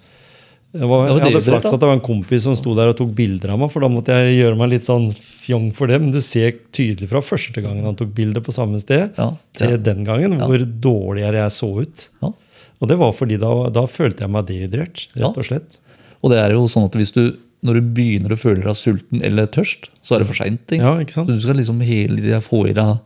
[0.72, 2.96] jeg, var, jeg hadde det flaks at det var en kompis som sto der og
[2.96, 5.10] tok bilder av meg, for da måtte jeg gjøre meg litt sånn
[5.44, 5.98] fjong for det.
[6.00, 9.76] Men du ser tydelig fra første gangen han tok bilde på samme sted, Ja, til
[9.84, 10.48] den gangen, Ja.
[10.48, 12.06] hvor dårligere jeg så ut.
[12.24, 12.32] Ja.
[12.80, 15.76] Og det var fordi da, da følte jeg meg dehydrert, rett og slett.
[16.24, 17.26] Og det er jo sånn at hvis du,
[17.62, 20.72] når du begynner å føle deg sulten eller tørst, så er det for seint.
[20.74, 20.96] Ja?
[21.14, 22.98] Så du skal liksom hele tida få i deg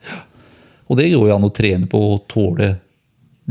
[0.87, 2.75] Og det går jo an å trene på å tåle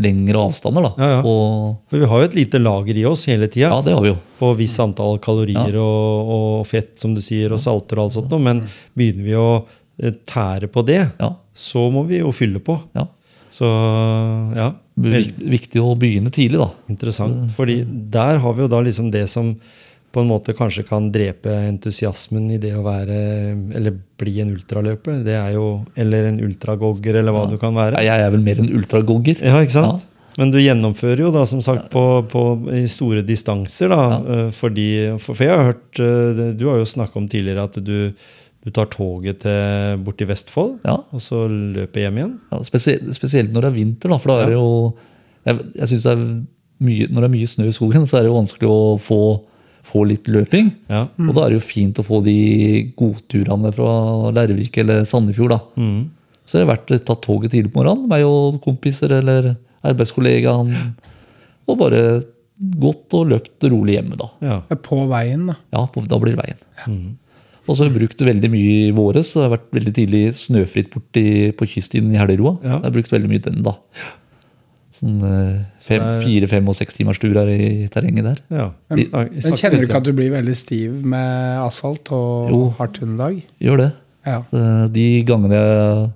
[0.00, 0.82] lengre avstander.
[0.82, 0.92] da.
[0.98, 1.18] Ja, ja.
[1.22, 3.68] Og, For vi har jo et lite lager i oss hele tida.
[3.70, 4.16] ja, det har vi jo.
[4.40, 8.34] på viss antall kalorier og, og fett, som du sier, og salter og alt sånt.
[8.42, 8.64] Men
[8.98, 9.48] begynner vi å
[10.02, 12.78] eh, tære på det, Ja, så må vi jo fylle på.
[12.96, 13.06] ja.
[13.54, 13.68] Så
[14.58, 16.70] ja, Viktig, viktig å begynne tidlig, da.
[16.90, 17.52] interessant.
[17.54, 17.80] Fordi
[18.10, 19.52] der har vi jo da liksom det som
[20.14, 23.18] på en måte kanskje kan drepe entusiasmen i det å være
[23.76, 25.20] Eller bli en ultraløper.
[25.26, 25.66] Det er jo,
[25.98, 28.00] eller en ultragogger, eller hva du kan være.
[28.06, 29.42] Jeg er vel mer en ultragogger.
[29.42, 30.06] Ja, ikke sant?
[30.38, 32.00] Men du gjennomfører jo da, som sagt, på,
[32.30, 32.40] på
[32.74, 33.92] i store distanser.
[33.92, 34.16] da, Ja.
[34.46, 34.86] eh, fordi,
[35.22, 38.10] for, for jeg har hørt eh, Du har jo snakka om tidligere at du,
[38.64, 40.96] du tar toget til bort til Vestfold, Ja.
[41.12, 42.34] og så løper hjem igjen.
[42.50, 44.94] Ja, spesielt, spesielt når det er vinter, da, for da er det jo
[45.46, 46.24] Jeg, jeg synes det er
[46.84, 49.20] mye, Når det er mye snø i skogen, så er det jo vanskelig å få,
[49.84, 50.70] få litt løping.
[50.90, 51.04] Ja.
[51.20, 52.36] Og da er det jo fint å få de
[52.98, 53.94] godturene fra
[54.34, 55.54] Lærvik eller Sandefjord.
[55.54, 55.60] da.
[55.80, 55.98] Mm.
[56.44, 59.54] Så jeg har vært tatt toget tidlig på morgenen, meg og kompiser eller
[59.84, 60.72] arbeidskollegaen.
[61.68, 62.00] Og bare
[62.80, 64.30] gått og løpt rolig hjemme, da.
[64.44, 64.58] ja.
[64.84, 65.56] På veien, da.
[65.74, 67.14] Ja, på, da blir det veien.
[67.64, 69.30] Og så har jeg brukt veldig mye i våres.
[69.32, 71.24] Det har vært veldig tidlig snøfritt borti
[71.56, 72.58] på kysten i Helgeroa.
[72.60, 72.76] Ja.
[72.76, 73.78] Jeg har brukt veldig mye den, da.
[75.04, 78.38] Sånn eh, fem, det er- fire, fem og seks timers turer i terrenget der.
[78.50, 78.70] ja.
[78.88, 82.50] Men, snak, snak- men kjenner du ikke at du blir veldig stiv med asfalt og
[82.50, 82.60] Jo.
[82.78, 83.42] hardt hundelag?
[83.60, 83.92] Gjør det.
[84.24, 84.38] Ja.
[84.88, 86.10] De gangene jeg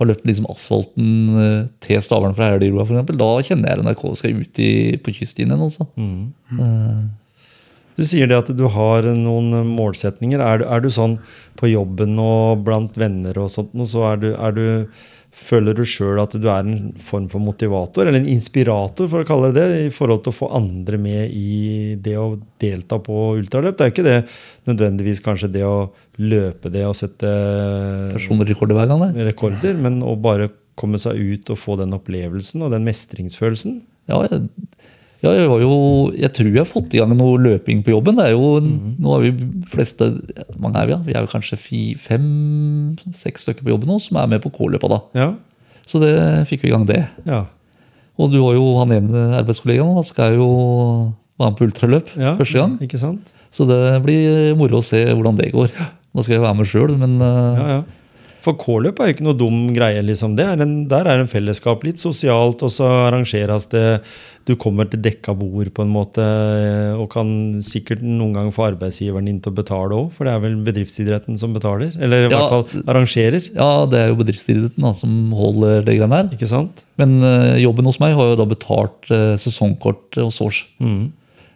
[0.00, 4.16] har løpt liksom asfalten eh, til Stavern fra Helgeroa, for eksempel, da kjenner jeg NRK
[4.18, 5.62] skal ut i, på kystlinjen.
[5.62, 5.86] altså.
[6.58, 7.02] Eh,
[7.94, 10.40] Du sier det at du har noen målsetninger.
[10.40, 11.18] Er du, er du sånn
[11.60, 14.88] på jobben og blant venner og sånt, noe, så er du, er du
[15.32, 19.28] Føler du sjøl at du er en form for motivator, eller en inspirator, for å
[19.28, 23.20] kalle det det, i forhold til å få andre med i det å delta på
[23.38, 23.78] ultraløp?
[23.78, 24.18] Det er jo ikke det
[24.68, 25.88] nødvendigvis kanskje det å
[26.20, 27.30] løpe det og sette
[28.12, 29.06] Personrekorder hver gang.
[29.06, 29.26] det.
[29.30, 33.80] rekorder, men å bare komme seg ut og få den opplevelsen og den mestringsfølelsen.
[34.12, 34.50] Ja, jeg,
[35.22, 35.74] ja, jeg, jo,
[36.18, 38.16] jeg tror jeg har fått i gang noe løping på jobben.
[38.18, 40.08] Det er jo, Nå er vi fleste
[40.58, 41.00] mange er vi, ja?
[41.06, 41.58] vi er jo kanskje
[42.02, 44.90] fem-seks stykker på jobben nå som er med på K-løpa.
[44.90, 45.00] da.
[45.18, 45.28] Ja,
[45.86, 46.12] Så det
[46.50, 47.04] fikk vi i gang det.
[47.26, 47.44] ja,
[48.18, 50.48] Og du har jo han ene arbeidskollegaen da, skal jo
[51.40, 52.76] være med på ultraløp ja første gang.
[52.84, 53.32] Ikke sant?
[53.52, 55.70] Så det blir moro å se hvordan det går.
[56.12, 57.82] Da skal jeg være med sjøl, men eh, Ja, ja.
[58.42, 60.00] For K-løp er jo ikke noe dum greie.
[60.02, 60.32] liksom.
[60.34, 61.84] Det er en, der er en fellesskap.
[61.86, 64.00] Litt sosialt, og så arrangeres det
[64.48, 66.24] Du kommer til dekka bord på en måte,
[66.98, 67.28] og kan
[67.62, 71.38] sikkert noen gang få arbeidsgiveren din til å betale òg, for det er vel bedriftsidretten
[71.38, 71.92] som betaler?
[72.02, 72.40] Eller i Ja.
[72.48, 73.46] hvert fall arrangerer.
[73.54, 76.32] ja, det er jo bedriftsidretten da, som holder det greiene her.
[76.34, 76.82] Ikke sant?
[76.98, 80.64] Men uh, jobben hos meg har jo da betalt uh, sesongkort hos års.
[80.82, 81.12] Mm.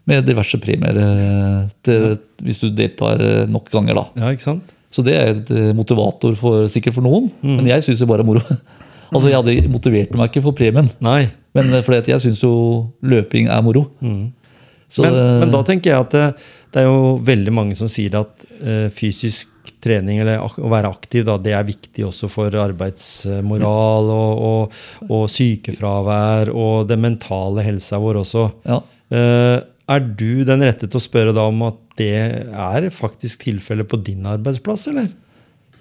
[0.07, 3.99] Med diverse premier uh, til, hvis du deltar eh, nok ganger.
[3.99, 4.05] da.
[4.23, 4.76] Ja, ikke sant?
[4.97, 8.25] Så det er et eh, motivator for, sikkert for noen, men jeg syns det bare
[8.25, 8.41] er moro.
[9.13, 11.27] altså, Jeg hadde motivert meg ikke for premien, Nei.
[11.57, 12.55] men eh, fordi jeg syns jo
[13.05, 13.91] løping er moro.
[14.89, 16.25] Så, Men, eh, men da tenker jeg at det,
[16.73, 20.91] det er jo veldig mange som sier at uh, fysisk trening, eller ak å være
[20.93, 24.77] aktiv, da, det er viktig også for arbeidsmoral og, og,
[25.09, 28.51] og sykefravær og den mentale helsa vår også.
[28.69, 28.83] ja.
[29.07, 32.11] Uh, er du den rette til å spørre da om at det
[32.53, 35.09] er faktisk tilfellet på din arbeidsplass, eller?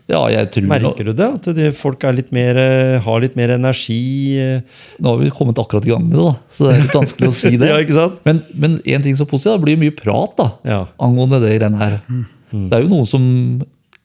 [0.05, 1.27] ja, jeg tror Merker du det?
[1.39, 4.37] At de, folk er litt mer, eh, har litt mer energi?
[4.37, 4.59] eh?
[5.01, 7.29] Nå har vi kommet akkurat i gang med det, da, så det er litt vanskelig
[7.31, 7.71] å si det.
[7.71, 8.19] ja, ikke sant?
[8.27, 10.81] Men, men en ting som er positivt, det blir mye prat da, Ja.
[11.01, 11.97] angående det greiene her.
[12.05, 12.21] Mm.
[12.69, 13.25] Det er jo noen som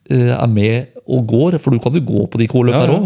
[0.09, 3.05] eh, er med og går, for du kan jo gå på de K-løpene her Ja,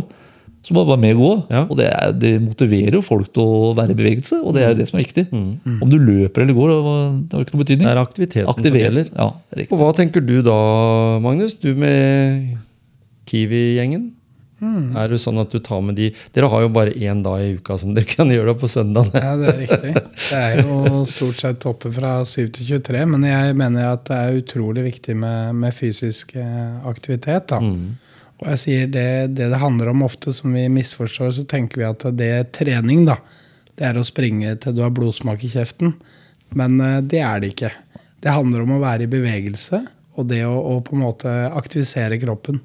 [0.71, 0.75] ja.
[0.75, 1.31] må du bare med og gå.
[1.53, 1.63] Ja.
[1.65, 4.73] Og det, er, det motiverer jo folk til å være i bevegelse, og det er
[4.73, 5.25] jo det som er viktig.
[5.31, 5.79] Mm.
[5.85, 7.85] Om du løper eller går, det har ikke noe betydning.
[7.85, 9.09] Det er aktiviteten som gjelder.
[9.13, 9.31] Ja.
[9.69, 10.59] Og hva tenker du da,
[11.23, 11.57] Magnus?
[11.61, 12.55] Du med
[13.29, 14.11] Kiwi-gjengen?
[14.65, 17.55] Er det sånn at du tar med de Dere har jo bare én dag i
[17.59, 19.11] uka som dere kan gjøre det på søndag.
[19.13, 19.91] Ja, det er riktig.
[20.29, 24.15] Det er jo stort sett oppe fra 7 til 23, men jeg mener at det
[24.15, 27.51] er utrolig viktig med, med fysisk eh, aktivitet.
[27.51, 27.59] da.
[28.43, 29.07] Og jeg sier det,
[29.37, 33.05] det det handler om ofte, som vi misforstår, så tenker vi at det er trening,
[33.07, 33.19] da.
[33.75, 35.95] Det er å springe til du har blodsmak i kjeften.
[36.55, 37.71] Men eh, det er det ikke.
[38.23, 39.81] Det handler om å være i bevegelse,
[40.15, 42.61] og det å, å på en måte aktivisere kroppen.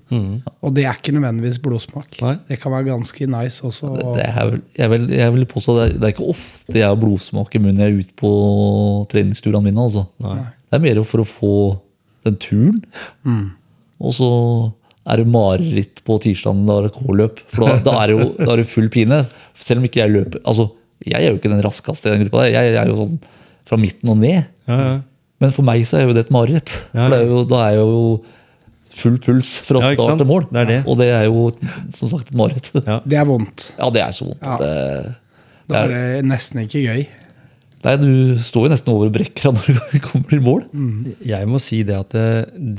[0.62, 2.20] Og det er ikke nødvendigvis blodsmak.
[2.22, 2.36] Nei.
[2.46, 3.90] Det kan være ganske nice også.
[3.96, 6.86] Det, det er jeg, vil, jeg vil påstå det er, det er ikke ofte jeg
[6.86, 8.32] har blodsmak i munnen jeg er ute på
[9.10, 9.86] treningsturene mine.
[9.88, 10.06] Altså.
[10.22, 11.54] Det er mer for å få
[12.28, 12.78] den turen.
[14.00, 14.30] Og så
[15.10, 17.42] er det mareritt på tirsdagen da er det K-løp.
[17.52, 19.22] For da, da, er det jo, da er det full pine.
[19.60, 20.68] Selv om ikke jeg løper Altså,
[21.06, 22.44] jeg er jo ikke den raskeste i den gruppa.
[22.44, 22.54] der.
[22.58, 23.16] Jeg, jeg er jo sånn
[23.70, 24.42] fra midten og ned.
[24.70, 24.98] Ja, ja.
[25.40, 26.68] Men for meg så er jo det et mareritt.
[26.92, 28.00] Ja, For er jo, da er jeg jo
[29.00, 30.44] full puls fra Ja, start til mål.
[30.50, 30.78] Det er det.
[30.90, 31.46] Og det er jo
[31.96, 32.68] som sagt et mareritt.
[32.76, 32.98] Ja.
[33.06, 33.70] Det er vondt.
[33.78, 34.44] Ja, det er så vondt.
[34.60, 35.14] Det,
[35.70, 37.04] Da er det nesten ikke gøy.
[37.84, 40.64] Nei, du står jo nesten over brekkera når du kommer til mål.
[41.26, 42.24] Jeg må si det at det,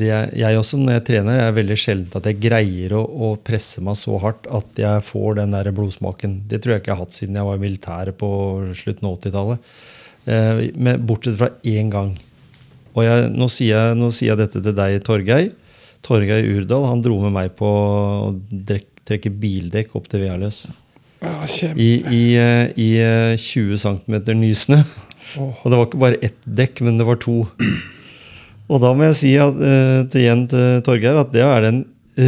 [0.01, 3.83] det, jeg også når jeg trener, er veldig sjelden at jeg greier å, å presse
[3.85, 6.41] meg så hardt at jeg får den der blodsmaken.
[6.51, 8.31] Det tror jeg ikke jeg har hatt siden jeg var i militæret på
[8.77, 9.71] slutten av 80-tallet.
[10.25, 12.13] Eh, bortsett fra én gang.
[12.91, 15.51] Og jeg, nå, sier jeg, nå sier jeg dette til deg, Torgeir.
[16.05, 18.31] Torgeir Urdal han dro med meg på å
[19.07, 20.65] trekke bildekk opp til Vealøs.
[21.21, 21.45] Ja.
[21.77, 24.79] I, i, eh, i eh, 20 cm nysnø.
[25.37, 27.43] Og det var ikke bare ett dekk, men det var to.
[28.71, 31.83] Og da må jeg si at, eh, til, igjen til Torgeir at det er den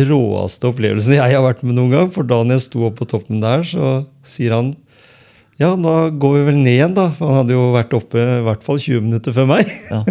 [0.10, 2.14] råeste opplevelsen jeg har vært med noen gang.
[2.14, 4.76] For da jeg sto opp på toppen der, så sier han
[5.62, 7.10] ja, da går vi vel ned igjen, da.
[7.14, 9.70] For han hadde jo vært oppe i hvert fall 20 minutter før meg.
[9.92, 10.02] Ja.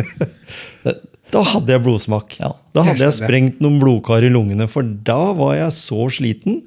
[0.87, 0.99] Det,
[1.33, 2.35] Da hadde jeg blodsmak.
[2.37, 3.17] Ja, da hadde jeg.
[3.17, 6.59] sprengt noen blodkar i lungene, for da var jeg så sliten.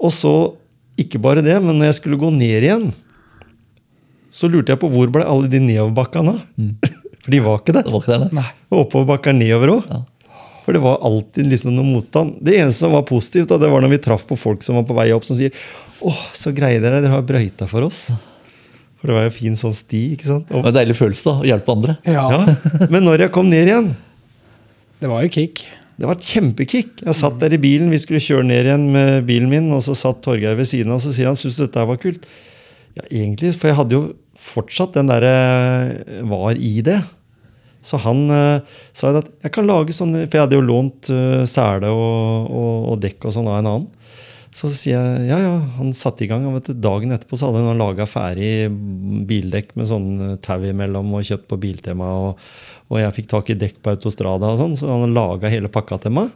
[0.00, 0.32] Og så,
[1.02, 2.86] ikke bare det, men når jeg skulle gå ned igjen,
[4.30, 6.44] så lurte jeg på hvor ble alle de nedoverbakkene av?
[7.20, 7.82] For de var ikke det.
[7.84, 8.46] det var ikke der, nei.
[8.72, 9.90] Oppoverbakker nedover òg.
[9.92, 9.98] Ja.
[10.64, 12.38] For det var alltid liksom noe motstand.
[12.44, 14.86] Det eneste som var positivt, da, det var når vi traff på folk som var
[14.88, 15.52] på vei opp, som sier
[16.06, 18.06] åh, så greie dere, dere har brøyta for oss.
[19.00, 20.46] For det var jo fin sånn sti, ikke sant?
[20.48, 21.96] Det Og, var en deilig følelse da, å hjelpe andre.
[22.08, 22.86] Ja, ja.
[22.92, 23.90] Men når jeg kom ned igjen,
[25.00, 25.64] det var jo kick.
[26.00, 27.02] Det var et kjempekick.
[27.04, 29.92] Jeg satt der i bilen, vi skulle kjøre ned igjen med bilen min, og så
[29.98, 32.24] satt Torgeir ved siden av, og så sier han syns dette var kult?
[32.96, 34.02] Ja, egentlig, for jeg hadde jo
[34.40, 35.34] fortsatt den derre
[36.30, 37.02] var i det.
[37.84, 38.64] Så han uh,
[38.96, 42.74] sa at jeg kan lage sånne For jeg hadde jo lånt uh, sele og, og,
[42.92, 43.86] og dekk og sånn av en annen.
[44.56, 46.42] Så sier jeg ja, ja, han satte i gang.
[46.48, 48.66] og vet du, Dagen etterpå så hadde han laga ferdig
[49.30, 52.08] bildekk med sånn eh, tau imellom og kjøpt på Biltema.
[52.24, 52.44] Og,
[52.90, 56.00] og jeg fikk tak i dekk på Autostrada, og sånn, så han laga hele pakka
[56.02, 56.32] til meg.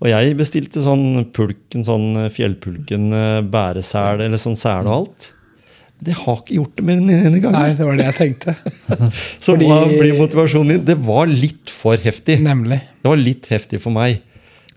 [0.00, 3.10] Og jeg bestilte sånn pulken, sånn Fjellpulken
[3.52, 5.26] bæresel eller sånn sel og alt.
[6.00, 7.52] Det har ikke gjort det mer enn en ene gang.
[7.52, 8.54] Nei, det var det jeg tenkte.
[9.44, 10.84] Så fordi- hva blir motivasjonen din?
[10.88, 12.38] Det var litt for heftig.
[12.40, 12.78] Nemlig.
[13.04, 14.22] Det var litt heftig for meg.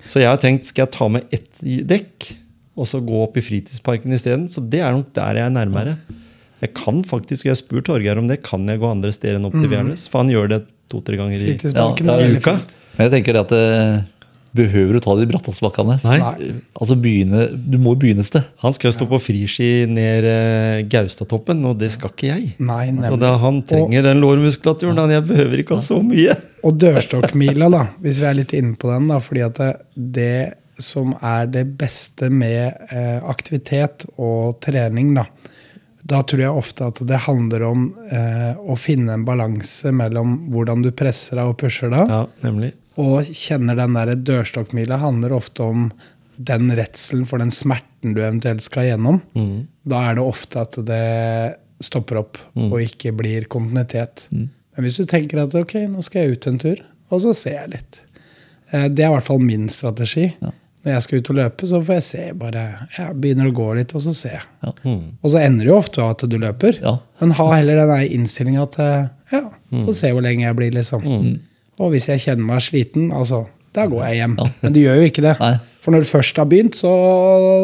[0.04, 2.28] Så jeg har tenkt, skal jeg ta med ett dekk,
[2.74, 4.48] og så gå opp i fritidsparken isteden?
[4.50, 5.98] Så det er nok der jeg er nærmere.
[6.64, 9.50] Jeg kan faktisk, jeg har spurt Torgeir om det, kan jeg gå andre steder enn
[9.50, 10.08] opp til Værnes?
[10.10, 10.62] For han gjør det
[10.92, 12.58] to-tre ganger i Ja, ja, uka.
[12.96, 13.64] Men jeg tenker at det
[14.54, 15.96] behøver du ta de bratteste bakkene?
[16.06, 16.52] Nei.
[16.78, 18.46] Altså begynne, Du må jo begynne et sted.
[18.62, 22.52] Han skal jo stå på friski ned eh, Gaustatoppen, og det skal ikke jeg.
[22.64, 24.98] Nei, Så da, han trenger den lårmuskulaturen.
[25.02, 25.16] han.
[25.18, 26.36] Jeg behøver ikke ha så mye.
[26.64, 30.34] Og dørstokkmila, da, hvis vi er litt inne på den, da, fordi at det, det
[30.82, 35.26] som er det beste med eh, aktivitet og trening, da,
[36.04, 40.82] da tror jeg ofte at det handler om eh, å finne en balanse mellom hvordan
[40.84, 42.74] du presser deg og pusher deg, Ja, nemlig.
[42.98, 45.92] og kjenner den der dørstokkmila handler ofte om
[46.38, 49.20] den redselen for den smerten du eventuelt skal gjennom.
[49.86, 51.04] Da er det ofte at det
[51.84, 54.26] stopper opp og ikke blir kontinuitet.
[54.34, 56.82] Men hvis du tenker at ok, nå skal jeg ut en tur,
[57.14, 58.02] og så ser jeg litt.
[58.74, 60.32] Eh, Det er i hvert fall min strategi.
[60.84, 62.62] Når jeg skal ut og løpe, så får jeg se bare
[62.98, 64.46] Jeg begynner å gå litt, og så ser jeg.
[64.66, 64.74] Ja.
[65.24, 66.80] Og så ender det jo ofte at du løper.
[66.84, 66.98] Ja.
[67.24, 69.06] Men ha heller den innstillinga at eh,
[69.38, 69.44] ja,
[69.86, 71.06] få se hvor lenge jeg blir, liksom.
[71.80, 74.36] Og hvis jeg kjenner meg sliten, altså, da går jeg hjem.
[74.62, 75.38] Men du gjør jo ikke det.
[75.40, 75.54] Nei.
[75.84, 76.92] For når du først har begynt, så,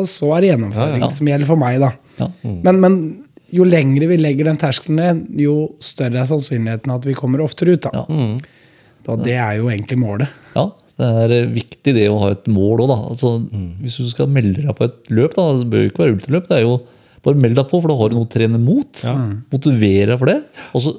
[0.10, 1.16] så er det gjennomføring Ja, ja.
[1.20, 1.92] som gjelder for meg, da.
[2.20, 2.30] Ja.
[2.48, 2.98] Men, men
[3.56, 5.54] jo lengre vi legger den terskelen ned, jo
[5.84, 7.86] større er sannsynligheten at vi kommer oftere ut.
[7.86, 8.04] Da.
[8.08, 8.28] Ja.
[9.08, 10.32] Da, det er jo egentlig målet.
[10.56, 10.66] Ja,
[11.00, 12.98] det er eh, viktig det å ha et mål òg, da.
[13.14, 13.34] Altså,
[13.80, 16.50] Hvis du skal melde deg på et løp, da, det bør jo ikke være ultraløp,
[16.50, 16.80] det er jo
[17.26, 19.04] bare meld deg på, for da har du noe å trene mot.
[19.54, 20.38] Motivere deg for det.
[20.76, 20.96] Og så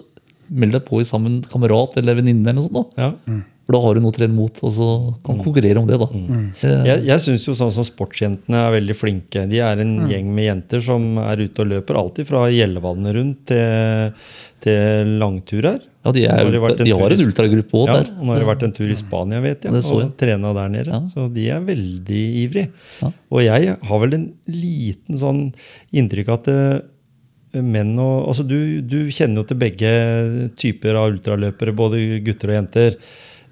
[0.50, 2.96] meld deg på i sammen med en kamerat eller venninne eller noe sånt.
[2.96, 3.06] Da.
[3.06, 3.40] Ja.
[3.70, 4.86] For da har du noe å trene mot, og så
[5.22, 5.42] kan mm.
[5.44, 5.94] konkurrere om det.
[6.00, 6.06] da.
[6.10, 6.46] Mm.
[6.58, 9.44] Jeg, jeg syns jo sånn som sportsjentene er veldig flinke.
[9.46, 13.44] De er en gjeng med jenter som er ute og løper alltid fra Gjellevannet rundt
[13.52, 14.26] til,
[14.66, 15.78] til langturer.
[16.02, 18.10] Ja, de, er en de har en ultragruppe òg Ja, der.
[18.16, 20.12] og nå har det vært en tur i Spania, vet jeg, Ja, og jeg.
[20.24, 20.90] trena der nede.
[20.90, 21.00] Ja.
[21.14, 22.74] Så de er veldig ivrige.
[23.04, 23.14] Ja.
[23.30, 25.44] Og jeg har vel en liten sånn
[25.94, 29.96] inntrykk at eh, menn og Altså, du, du kjenner jo til begge
[30.58, 33.02] typer av ultraløpere, både gutter og jenter.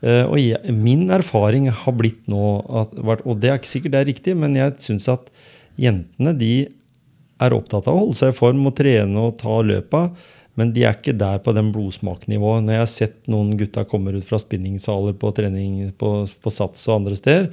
[0.04, 4.02] Eh, og jeg, min erfaring har blitt nå, at, og det er ikke sikkert det
[4.02, 5.30] er riktig, men jeg syns at
[5.78, 6.52] jentene de
[7.38, 10.08] er opptatt av å holde seg i form og trene og ta løpa,
[10.58, 12.64] men de er ikke der på den blodsmaknivået.
[12.66, 16.82] Når jeg har sett noen gutta kommer ut fra spinningsaler på trening på, på Sats
[16.88, 17.46] og andre steder,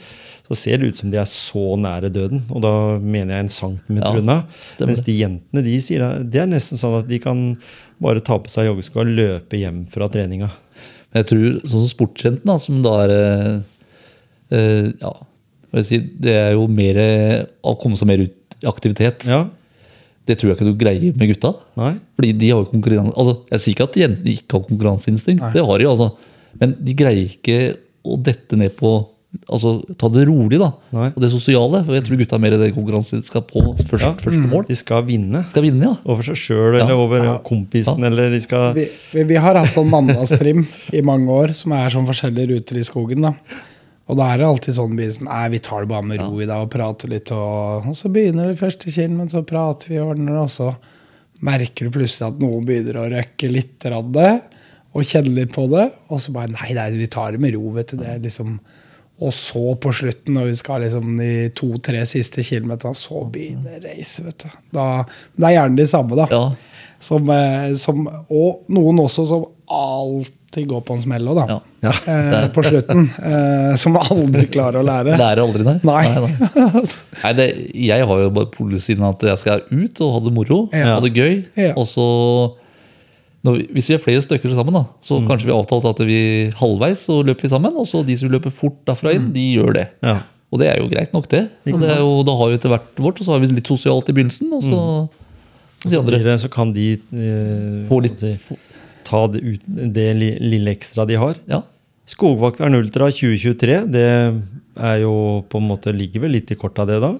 [0.47, 2.41] så ser det ut som de er så nære døden.
[2.49, 4.39] Og da mener jeg en centimeter Ja, unna.
[4.81, 7.45] Mens de jentene de sier det er nesten sånn at de kan
[8.01, 10.49] bare ta på seg joggesko og løpe hjem fra treninga.
[11.15, 13.13] Jeg tror sånn som sportsjenten, da, som da er
[14.51, 15.13] eh, Ja,
[15.85, 19.25] si, det er jo mer eh, å komme seg mer ut i aktivitet.
[19.29, 19.45] Ja,
[20.25, 21.53] Det tror jeg ikke du greier med gutta.
[21.77, 21.93] nei?
[22.17, 23.13] Fordi de har jo konkurranse...
[23.15, 26.07] Altså, jeg sier ikke at jentene ikke har konkurranseinstinkt, det har de altså.
[26.61, 27.57] Men de greier ikke
[28.05, 28.93] å dette ned på
[29.49, 30.71] Altså ta det rolig, da.
[30.95, 31.09] Nei.
[31.15, 31.83] Og det sosiale.
[31.85, 34.13] For jeg tror gutta er mer i det konkurransen de skal på først, Ja.
[34.21, 34.65] første mål.
[34.67, 35.43] De skal vinne.
[35.51, 35.95] Skal vinne, ja.
[36.05, 36.97] Over seg sjøl eller Ja.
[36.97, 41.53] over kompisen, eller de skal Vi, vi, vi har hatt sånn mandagstrim i mange år,
[41.53, 43.21] som er sånn forskjellige ruter i skogen.
[43.21, 43.33] da.
[44.07, 46.45] Og da er det alltid sånn sånn, nei, vi tar det bare med ro i
[46.45, 47.31] dag og prater litt.
[47.31, 50.49] Og, og så begynner det første kinn, men så prater vi og ordner det, og
[50.53, 50.75] så
[51.41, 54.41] merker du plutselig at noen begynner å røkke litt radde,
[54.95, 55.87] og kjenne litt på det.
[56.13, 57.97] Og så bare nei, nei, vi tar det med ro, vet du.
[57.97, 58.59] Det er liksom,
[59.23, 64.25] Og så på slutten, når vi skal liksom de to-tre siste kilometerne, så begynner racet,
[64.27, 64.55] vet du.
[64.75, 64.87] Da,
[65.39, 66.25] det er gjerne de samme, da.
[66.31, 71.57] Ja, Som, eh, som, og noen også som alltid går på en smell òg, da.
[71.85, 71.93] ja.
[72.11, 73.07] Eh, på slutten.
[73.23, 75.15] Eh, som aldri klarer å lære.
[75.23, 75.77] Lærer aldri, nei.
[75.87, 76.03] Nei.
[76.11, 76.83] nei.
[77.23, 77.47] Nei, det,
[77.87, 80.61] jeg har jo bare policyen at jeg skal ut og ha det moro.
[80.75, 80.95] Ja.
[80.97, 81.43] Ha det gøy.
[81.55, 81.71] Ja.
[81.79, 82.07] Og så
[83.53, 85.27] vi, Hvis vi er flere stykker sammen, da, så Mm.
[85.27, 87.73] kanskje vi har avtalt at vi halvveis så løper vi sammen.
[87.75, 89.89] Og så de som løper fort derfra inn, de gjør det.
[90.01, 90.19] Ja.
[90.51, 91.49] Og det er jo greit nok, det.
[91.67, 94.09] Og det jo, da har vi etter hvert vårt, og så har vi litt sosialt
[94.09, 94.51] i begynnelsen.
[94.53, 95.09] Og så
[95.89, 96.17] de andre.
[96.23, 98.57] det, så kan de eh, Få litt-
[99.03, 99.61] ta det, ut,
[99.93, 101.35] det lille ekstra de har.
[101.47, 101.61] Ja.
[102.07, 104.05] Skogvakteren Ultra 2023, det
[104.77, 107.17] er jo på en måte ligger vel litt i korta, det da?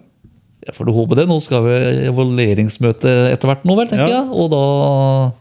[0.66, 1.28] Jeg får håpe det.
[1.28, 1.76] Nå skal vi
[2.10, 4.24] evalueringsmøte etter hvert, nå vel, tenker Ja.
[4.24, 4.30] jeg.
[4.34, 5.34] Og da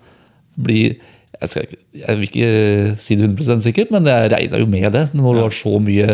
[0.57, 0.97] blir
[1.41, 2.51] jeg, skal, jeg vil ikke
[3.01, 5.09] si det 100 sikkert, men jeg regna jo med det.
[5.17, 6.09] Når det var så mye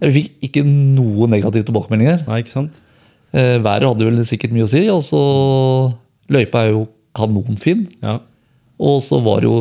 [0.00, 2.24] Jeg fikk ikke noe negative tilbakemeldinger.
[2.28, 2.80] Nei, ikke sant?
[3.30, 4.82] Eh, været hadde vel sikkert mye å si.
[4.92, 5.22] Og så
[6.30, 6.84] Løypa er jo
[7.16, 7.86] kanonfin.
[8.02, 8.18] Ja.
[8.80, 9.56] Og så var jo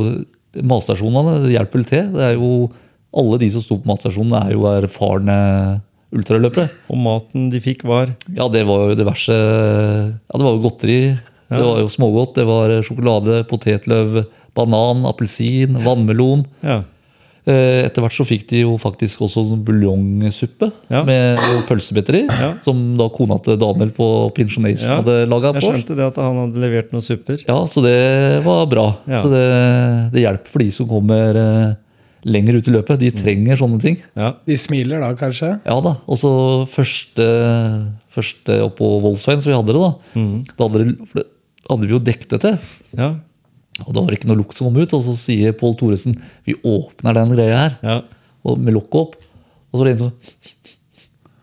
[0.55, 2.13] matstasjonene Det hjelper vel til.
[2.15, 2.69] Det er jo
[3.19, 5.37] Alle de som sto på matstasjonene, er jo erfarne
[6.13, 6.69] ultraløpere.
[6.93, 10.99] Og maten de fikk var Ja, det var jo diverse Ja, det var jo godteri.
[11.49, 12.35] Det var jo smågodt.
[12.37, 14.23] Det var sjokolade, potetløv,
[14.57, 16.45] banan, appelsin, vannmelon.
[16.61, 16.81] Ja.
[17.49, 21.01] Eh, Etter hvert så fikk de jo faktisk også sånn buljongsuppe Ja.
[21.07, 21.39] med
[21.69, 22.23] pølsebiter i.
[22.27, 22.51] Ja.
[22.61, 26.37] Som da kona til Daniel på Pensionation Ja, hadde laga Jeg skjønte det at han
[26.43, 27.41] hadde levert noen supper.
[27.47, 28.89] Ja, så det var bra.
[29.07, 29.23] Ja.
[29.23, 29.45] Så det,
[30.13, 31.73] det hjelper for de som kommer eh,
[32.29, 32.99] lenger ut i løpet.
[32.99, 33.97] De trenger sånne ting.
[34.19, 34.33] Ja.
[34.45, 35.55] De smiler da, kanskje?
[35.65, 35.95] Ja da.
[36.05, 36.31] Og så
[36.69, 37.25] første,
[38.13, 40.19] første oppå Voldsveien, så vi hadde det, da.
[40.19, 40.37] Mm.
[40.53, 41.25] Da hadde, det, det
[41.69, 42.59] hadde vi jo dekket det til.
[42.97, 43.13] Ja.
[43.85, 44.95] Og da var det ikke noe lukt som kom ut.
[44.97, 46.17] Og så sier Pål Thoresen
[46.47, 47.99] vi åpner den greia her ja.
[48.47, 49.19] og med lokket opp.
[49.69, 50.15] Og så var det en som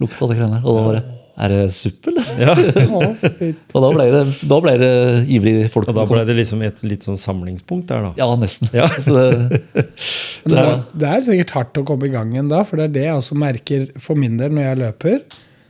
[0.02, 0.66] lukta det greiene her.
[0.66, 1.04] Og da var det
[1.36, 2.28] Er det suppe, eller?
[2.40, 2.52] ja.
[3.76, 4.92] Og da ble det, da ble det
[5.36, 5.90] ivrig folk.
[5.92, 8.12] Og da ble det liksom et litt sånn samlingspunkt der, da.
[8.16, 8.70] Ja, nesten.
[8.72, 8.86] Ja.
[9.04, 9.50] Så det,
[10.48, 12.94] det, er, det er sikkert hardt å komme i gang igjen da, for det er
[12.94, 15.20] det jeg også merker for min del når jeg løper.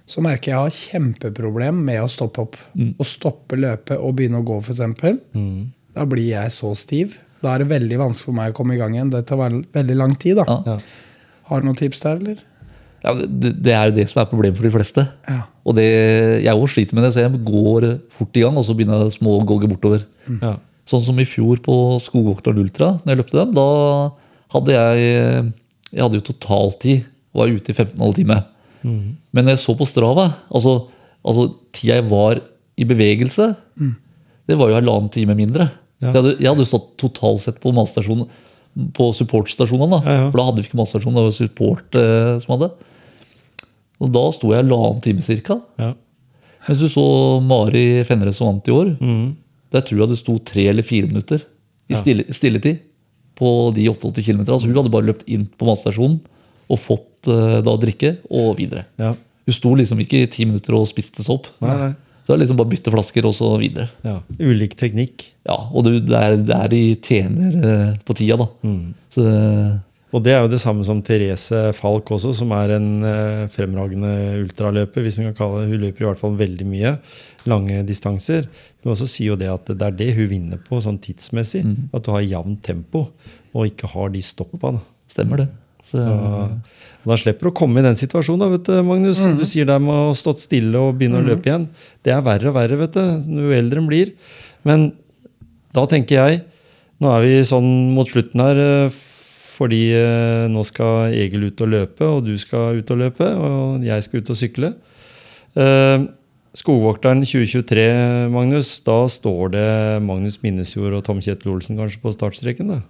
[0.07, 2.57] Så merker jeg jeg har kjempeproblem med å stoppe opp.
[2.77, 5.23] Å stoppe løpet og begynne å gå, f.eks.
[5.97, 7.17] Da blir jeg så stiv.
[7.43, 9.11] Da er det veldig vanskelig for meg å komme i gang igjen.
[9.13, 10.39] Det tar veldig lang tid.
[10.39, 10.45] da.
[10.47, 10.77] Ja.
[10.77, 10.79] Ja.
[11.51, 12.45] Har du noen tips der, eller?
[13.07, 15.05] ja, det, det er jo det som er problemet for de fleste.
[15.31, 15.43] Ja.
[15.67, 15.85] Og det,
[16.43, 19.15] jeg òg sliter med det, så jeg går fort i gang, og så begynner jeg
[19.19, 20.03] små å gogge bortover.
[20.41, 20.57] Ja.
[20.87, 23.55] Sånn som i fjor på Skogvokteren Ultra, når jeg løpte den.
[23.59, 23.69] Da
[24.55, 25.55] hadde jeg
[25.93, 27.05] Jeg hadde jo totaltid
[27.35, 28.43] og var ute i 15,5 timer.
[28.87, 30.77] Men når jeg så på Strava, altså,
[31.27, 32.41] altså tida jeg var
[32.77, 33.51] i bevegelse,
[34.47, 35.69] det var jo halvannen time mindre.
[36.03, 36.11] Ja.
[36.11, 38.29] Jeg hadde, jeg hadde stått totalt sett på matstasjonen
[38.97, 39.97] på supportstasjonene.
[39.97, 40.01] Da.
[40.05, 40.27] Ja, ja.
[40.31, 42.71] For da hadde vi ikke matstasjon, det var support eh, som hadde.
[44.05, 45.59] Og da sto jeg halvannen time cirka.
[45.81, 45.95] Ja.
[46.67, 47.07] Mens du så
[47.47, 48.93] Mari Fenre som vant i år.
[49.01, 49.29] Mm.
[49.73, 51.43] Der tror jeg det sto tre eller fire minutter
[51.87, 52.83] i stille, stilletid
[53.39, 54.43] på de 88 km.
[54.45, 56.19] Altså hun hadde bare løpt inn på matstasjonen
[56.69, 58.87] og fått eh, da drikke og videre.
[59.01, 59.13] Ja.
[59.47, 61.49] Hun sto liksom ikke i ti minutter og spiste seg opp.
[61.63, 61.93] Nei, nei.
[62.27, 63.87] Så det er liksom bare bytte flasker og så videre.
[64.03, 64.17] Ja.
[64.43, 65.29] Ulik teknikk.
[65.47, 68.49] Ja, Og det, det, er, det er de tjener eh, på tida, da.
[68.67, 68.97] Mm.
[69.15, 69.27] Så
[70.11, 74.11] Og det er jo det samme som Therese Falk også, som er en eh, fremragende
[74.41, 75.07] ultraløper.
[75.07, 75.71] hvis en kan kalle det.
[75.77, 76.97] Hun løper i hvert fall veldig mye.
[77.47, 78.49] Lange distanser.
[78.83, 81.63] Hun også sier jo det at det er det hun vinner på sånn tidsmessig.
[81.95, 83.07] At du har jevnt tempo,
[83.55, 84.75] og ikke har de stoppa.
[85.07, 85.49] Stemmer det.
[85.87, 86.03] Så,
[87.07, 89.21] da slipper du å komme i den situasjonen, vet du, Magnus.
[89.39, 91.69] Du sier det med å ha stått stille og begynne å løpe igjen.
[92.03, 94.13] Det er verre og verre vet du, jo eldre en blir.
[94.67, 94.91] Men
[95.77, 96.45] da tenker jeg
[96.97, 99.01] Nå er vi sånn mot slutten her eh,
[99.53, 103.85] fordi eh, nå skal Egil ut og løpe, og du skal ut og løpe, og
[103.85, 104.71] jeg skal ut og sykle.
[105.61, 106.07] Eh,
[106.57, 107.85] Skogvokteren 2023,
[108.33, 108.71] Magnus.
[108.85, 109.69] Da står det
[110.09, 112.73] Magnus Minnesjord og Tom Kjetil Olsen kanskje på startstreken?
[112.73, 112.81] da?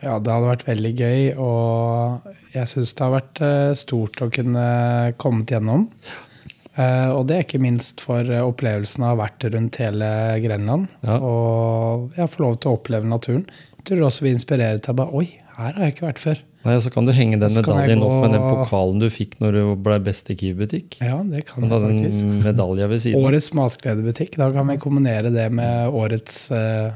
[0.00, 4.30] Ja, det hadde vært veldig gøy, og jeg syns det har vært eh, stort å
[4.32, 4.66] kunne
[5.20, 5.88] kommet gjennom.
[6.80, 10.10] Eh, og det er ikke minst for eh, opplevelsen av å ha vært rundt hele
[10.44, 10.88] Grenland.
[11.04, 11.18] Ja.
[11.20, 13.44] Og jeg får lov til å oppleve naturen.
[13.80, 15.26] Jeg tror også vi inspirerer til å bare Oi,
[15.58, 16.40] her har jeg ikke vært før.
[16.60, 18.08] Nei, Så kan du henge den medaljen gå...
[18.08, 20.98] opp med den pokalen du fikk når du ble best i Kiwi-butikk.
[21.00, 22.34] Ja, det kan jeg faktisk.
[22.44, 23.24] medalja ved siden?
[23.24, 24.36] Årets matgledebutikk.
[24.40, 26.92] Da kan vi kombinere det med årets eh,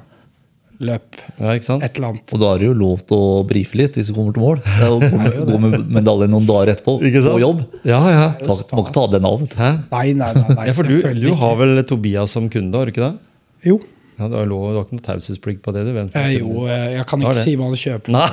[0.83, 1.19] løp.
[1.39, 1.85] Ja, ikke sant?
[1.87, 2.33] Et eller annet.
[2.35, 4.61] og da er det jo lov til å brife litt hvis du kommer til mål.
[4.65, 7.37] Gå med, gå med medaljen noen dager etterpå Ikke sant?
[7.37, 7.63] på jobb.
[7.87, 8.27] Ja, ja.
[8.43, 9.45] Ta, må ikke ta den av.
[9.45, 10.47] Nei, nei, nei.
[10.59, 13.15] nei Ja, for du, du har vel Tobias som kunde, har du ikke det?
[13.71, 13.79] Jo,
[14.19, 15.81] Ja, du, har lov, du har ikke noe taushetsplikt på det?
[15.89, 16.13] du vet.
[16.21, 18.15] Eh, jo, eh, jeg kan ikke si hva han kjøper.
[18.15, 18.29] Er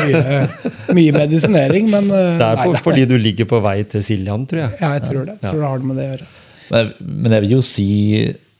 [0.00, 4.46] Mye, mye medisinering, men eh, Det er på, fordi du ligger på vei til Siljan,
[4.50, 4.72] tror jeg.
[4.80, 5.36] Ja, jeg tror det.
[5.38, 6.28] Jeg tror det har det med det å gjøre.
[6.66, 6.90] Men,
[7.22, 7.86] men jeg vil jo si,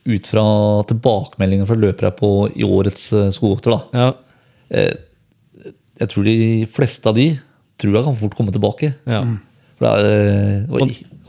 [0.07, 0.45] ut fra
[0.89, 4.07] tilbakemeldingen fra løpere på i årets eh, skogvokter, da Ja.
[4.71, 4.93] eh,
[5.99, 7.31] Jeg tror de fleste av de
[7.81, 8.95] tror jeg kan fort komme tilbake.
[9.09, 9.23] ja.
[9.77, 10.79] For det, er, og,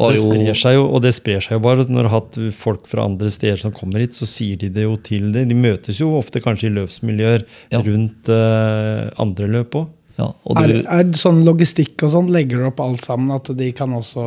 [0.01, 1.83] Og det sprer seg jo, og det sprer seg jo bare.
[1.85, 4.87] Når du har hatt folk fra andre steder som kommer hit, så sier de det
[4.87, 5.43] jo til det.
[5.51, 7.83] De møtes jo ofte kanskje i løpsmiljøer Ja.
[7.85, 9.89] rundt uh, andre løp òg.
[10.16, 13.35] ja, Er, du, er sånn logistikk og sånn, legger du opp alt sammen?
[13.37, 14.24] At de kan også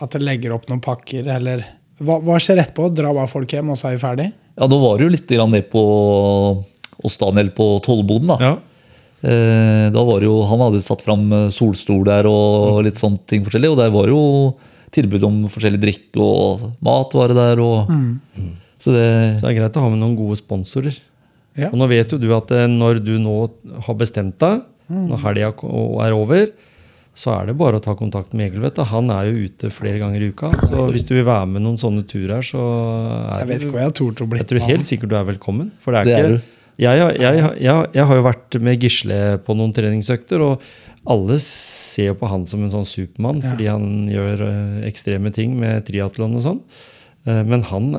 [0.00, 1.60] At de legger opp noen pakker, eller
[1.98, 2.90] Hva, hva skjer etterpå?
[2.92, 4.26] Drar bare folk hjem, og så er vi ferdig?
[4.56, 5.82] ja, da var det jo litt grann ned på
[7.02, 8.30] hos Daniel på Tollboden.
[8.32, 8.36] da.
[8.40, 8.54] Ja.
[9.26, 13.00] Eh, da var det jo, Han hadde jo satt fram eh, solstol der og litt
[13.00, 13.72] sånne ting forskjellig.
[13.72, 14.20] Og der var jo
[14.96, 17.60] tilbud om forskjellig drikke og matvare der.
[17.60, 17.90] Og,
[18.78, 20.96] Så det Så det er greit å ha med noen gode sponsorer.
[21.56, 21.70] Ja.
[21.72, 23.36] Og nå vet jo du at eh, når du nå
[23.88, 25.48] har bestemt deg, når helga
[26.04, 26.46] er over,
[27.16, 28.60] så er det bare å ta kontakt med Egil.
[28.60, 28.82] vet du.
[28.90, 30.50] Han er jo ute flere ganger i uka.
[30.68, 33.86] Så hvis du vil være med noen sånne turer, så er Jeg vet ikke hva
[33.86, 35.70] jeg tort å bli Jeg tror helt sikkert du er velkommen.
[35.80, 36.50] For det er Det er ikke du.
[36.84, 40.66] jeg, jeg, jeg, jeg har jo vært med Gisle på noen treningsøkter, og
[41.08, 45.86] alle ser på han som en sånn supermann fordi han gjør eh, ekstreme ting med
[45.88, 46.60] triatlon og sånn.
[47.24, 47.92] Eh, men han,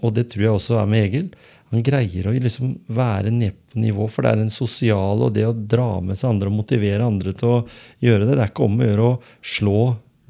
[0.00, 1.28] og det tror jeg også er med Egil,
[1.74, 5.46] han greier å liksom være nede på nivå, for det er en sosial og det
[5.48, 7.60] å dra med seg andre og motivere andre til å
[8.04, 8.36] gjøre det.
[8.36, 9.18] Det er ikke om å gjøre å
[9.54, 9.80] slå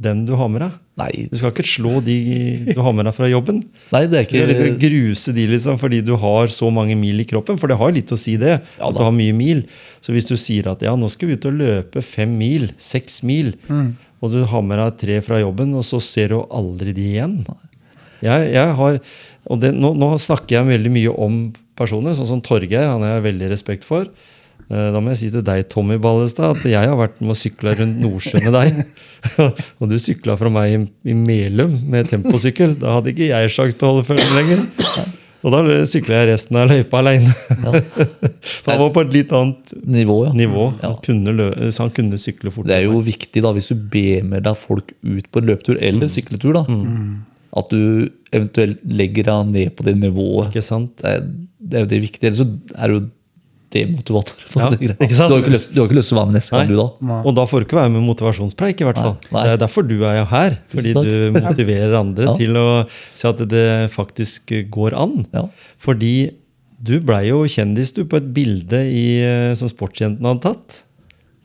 [0.04, 0.78] den du har med deg.
[0.98, 2.16] Nei, Du skal ikke slå de
[2.70, 3.64] du har med deg fra jobben.
[3.90, 7.18] nei det er Du skal liksom gruse de liksom fordi du har så mange mil
[7.18, 7.58] i kroppen.
[7.58, 8.60] For det har litt å si, det.
[8.78, 9.64] Ja at du har mye mil.
[10.00, 13.22] Så hvis du sier at ja, nå skal vi ut og løpe fem mil, seks
[13.26, 13.54] mil,
[14.22, 17.40] og du har med deg tre fra jobben, og så ser du aldri de igjen
[18.24, 19.00] Jeg, jeg har,
[19.50, 21.40] og det, nå, nå snakker jeg veldig mye om
[21.78, 22.88] personer, sånn som Torgeir.
[22.90, 24.08] Han har jeg veldig respekt for.
[24.70, 27.40] Eh, Da må jeg si til deg, Tommy Ballestad, at jeg har vært med og
[27.40, 28.78] sykla rundt Nordsjøen med deg.
[29.80, 32.78] og du sykla fra meg i, i Melum med temposykkel.
[32.80, 34.64] Da hadde ikke jeg sjanse til å holde følge lenger.
[35.44, 37.32] Og da sykla jeg resten av løypa aleine.
[37.52, 37.74] Ja.
[38.70, 40.32] han var på et litt annet nivå, ja.
[40.36, 40.70] nivå.
[40.80, 42.70] Han kunne lø så han kunne sykle fort.
[42.70, 45.80] Det er jo viktig da, hvis du ber med deg folk ut på en løpetur
[45.84, 46.64] eller sykletur, da,
[47.60, 50.48] at du eventuelt legger deg ned på det nivået.
[50.48, 50.96] Ikke sant?
[51.04, 51.28] Det er,
[51.64, 52.30] det er jo det viktige.
[52.30, 53.04] Ellers så er det jo
[53.74, 54.44] demotivator.
[54.54, 55.32] Ja, det ikke sant?
[55.32, 56.76] Du, har ikke lyst, du har ikke lyst til å være med neste gang, du
[56.78, 57.18] da.
[57.24, 59.16] Og da får du ikke være med motivasjonspreik, i hvert fall.
[59.18, 59.42] Nei, nei.
[59.48, 60.56] Det er derfor du er jo her.
[60.70, 61.10] Fordi du
[61.40, 62.36] motiverer andre Ja.
[62.38, 65.26] til å si at det faktisk går an.
[65.34, 65.46] Ja.
[65.82, 66.14] Fordi
[66.84, 70.82] du blei jo kjendis du på et bilde i, eh, som sportsjentene hadde tatt.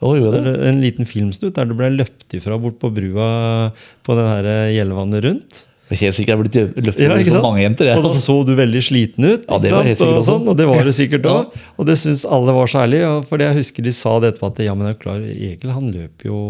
[0.02, 0.16] Oh?
[0.16, 3.74] En liten filmsnutt der du ble løpt ifra bort på brua
[4.06, 5.66] på den her Gjellevannet rundt.
[5.90, 7.88] Er Helt sikkert jeg blitt løftet Ja, for mange jenter.
[7.90, 7.98] Jeg.
[7.98, 9.48] Og da så du veldig sliten ut.
[9.50, 11.38] Ja, det var helt sikkert og, sånn, og det var du sikkert Ja.
[11.82, 13.00] Og det syns alle var så ærlig.
[13.08, 15.90] Og fordi jeg husker de sa det etterpå at ja, men er klar, Egil han
[15.90, 16.42] løper jo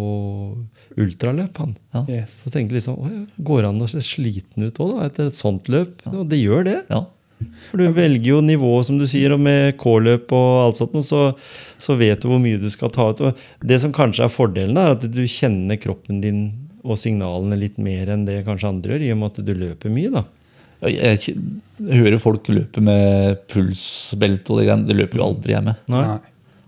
[1.00, 1.78] ultraløp, han.
[1.96, 2.04] Ja.
[2.10, 2.36] Yes.
[2.44, 5.40] Så tenkte jeg liksom, «Å Går det an å se sliten ut òg, etter et
[5.40, 6.04] sånt løp?
[6.12, 6.78] Og det gjør det.
[6.92, 7.06] Ja.
[7.70, 11.30] For du velger jo nivå, som du sier, og med K-løp og alt sånt, så,
[11.80, 13.22] så vet du hvor mye du skal ta ut.
[13.30, 16.42] Og det som kanskje er fordelen, er at du kjenner kroppen din
[16.84, 19.92] og signalene litt mer enn det kanskje andre gjør, i og med at du løper
[19.94, 20.12] mye.
[20.14, 20.24] da.
[20.88, 21.36] Jeg, jeg,
[21.84, 24.88] jeg hører folk løpe med pulsbelte og det greiene.
[24.88, 25.80] Det løper jo aldri jeg med.
[25.92, 26.04] Nei?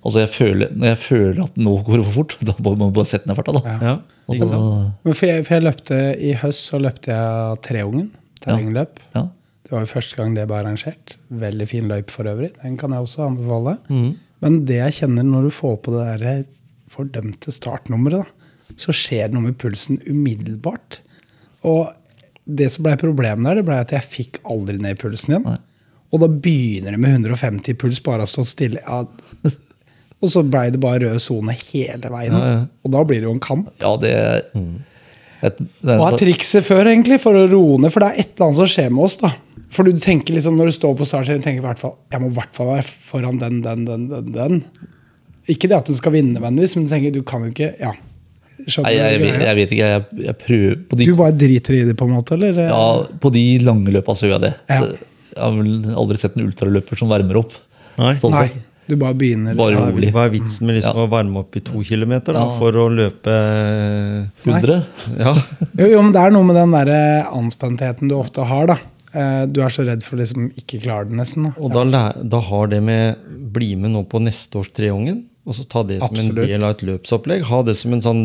[0.01, 2.93] Altså jeg føler, Når jeg føler at nå går det for fort, da må man
[2.95, 3.53] bare sette ned farta.
[3.59, 3.75] da.
[3.85, 3.93] Ja.
[4.27, 4.97] Og Ikke så- sant?
[5.05, 8.09] Men for jeg, for jeg løpte I høst så løpte jeg Treungen.
[8.41, 8.99] Terrengløp.
[9.15, 9.27] ja.
[9.61, 11.13] Det var jo første gang det ble arrangert.
[11.31, 12.49] Veldig fin løype for øvrig.
[12.63, 13.77] Den kan jeg også anbefale.
[13.87, 14.09] Mm.
[14.43, 16.41] Men det jeg kjenner når du får på det der
[16.91, 18.40] fordømte startnummeret, da,
[18.79, 21.01] så skjer det noe med pulsen umiddelbart.
[21.67, 21.91] Og
[22.45, 25.49] det som ble problemet der, det ble at jeg fikk aldri ned pulsen igjen.
[25.49, 25.59] Nei.
[26.11, 28.81] Og da begynner det med 150 puls bare å stå stille.
[28.83, 29.03] Ja.
[30.21, 32.35] Og så blei det bare rød sone hele veien.
[32.35, 32.63] Ja, ja.
[32.85, 33.71] Og da blir det jo en kamp.
[33.81, 34.43] ja, det er
[35.41, 37.89] et, det Hva er trikset før, egentlig, for å roe ned?
[37.93, 39.15] For det er et eller annet som skjer med oss.
[39.23, 39.31] da.
[39.73, 42.29] For du tenker liksom, Når du står på startserien, tenker du hvert fall jeg må
[42.29, 44.61] i hvert fall være foran den, den, den, den, den.
[45.49, 47.95] Ikke det at du skal vinne, men du tenker du kan jo ikke ja.
[48.83, 49.91] Nei, jeg, jeg, jeg vet ikke.
[49.95, 52.33] Jeg, jeg prøver på de, Du bare driter i det, på en måte?
[52.37, 52.53] eller?
[52.69, 52.81] ja,
[53.19, 54.53] på de lange løpa så gjør jeg det.
[54.69, 54.81] Ja.
[55.31, 57.53] Jeg har vel aldri sett en ultraløper som varmer opp.
[57.97, 58.15] Nei.
[58.19, 58.49] Sånn Nei,
[58.87, 59.55] du bare begynner.
[59.55, 60.11] Bare rolig.
[60.11, 61.05] hva er vitsen med liksom Ja.
[61.05, 62.57] å varme opp i to kilometer da, Ja.
[62.59, 63.35] for å løpe
[64.45, 64.81] 100?
[65.19, 65.33] Ja,
[65.77, 68.67] Jo, jo, men det er noe med den der anspentheten du ofte har.
[68.73, 68.77] da.
[69.13, 71.43] Eh, Du er så redd for å liksom ikke klare det, nesten.
[71.49, 71.53] da.
[71.57, 73.17] og da, da har det med
[73.51, 75.25] Bli med nå på neste års Treungen.
[75.41, 76.43] Og så ta det som Absolutt.
[76.43, 77.45] en del av et løpsopplegg.
[77.49, 78.19] Ha det som en sånn,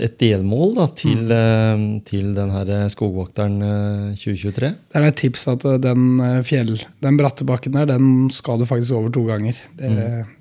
[0.00, 1.82] et delmål da, til, mm.
[2.08, 4.70] til den her skogvokteren eh, 2023.
[4.72, 6.72] Det er et tips at eh, den eh, fjell,
[7.04, 9.58] den bratte bakken der, den skal du faktisk over to ganger.
[9.76, 9.90] Det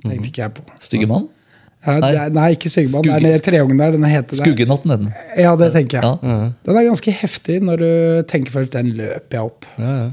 [0.06, 0.66] tenkte ikke jeg på.
[0.88, 1.28] Styggemann?
[1.84, 2.14] Ja, Nei.
[2.14, 3.04] er, nei, ikke Styggemann.
[3.04, 3.92] Det er nede i treungen der.
[3.96, 4.40] Den heter.
[4.40, 5.12] Skuggenatten, den.
[5.40, 6.16] Ja, det tenker jeg.
[6.24, 6.40] Ja.
[6.64, 7.92] Den er ganske heftig når du
[8.32, 9.68] tenker først den løper jeg opp.
[9.76, 10.10] Ja, ja.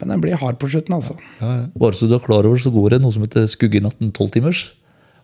[0.00, 1.14] Men den blir hard på slutten, altså.
[1.40, 1.68] ja, ja.
[1.80, 4.66] Bare så du er klar over, så går det noe som heter Skuggenatten 12 timers.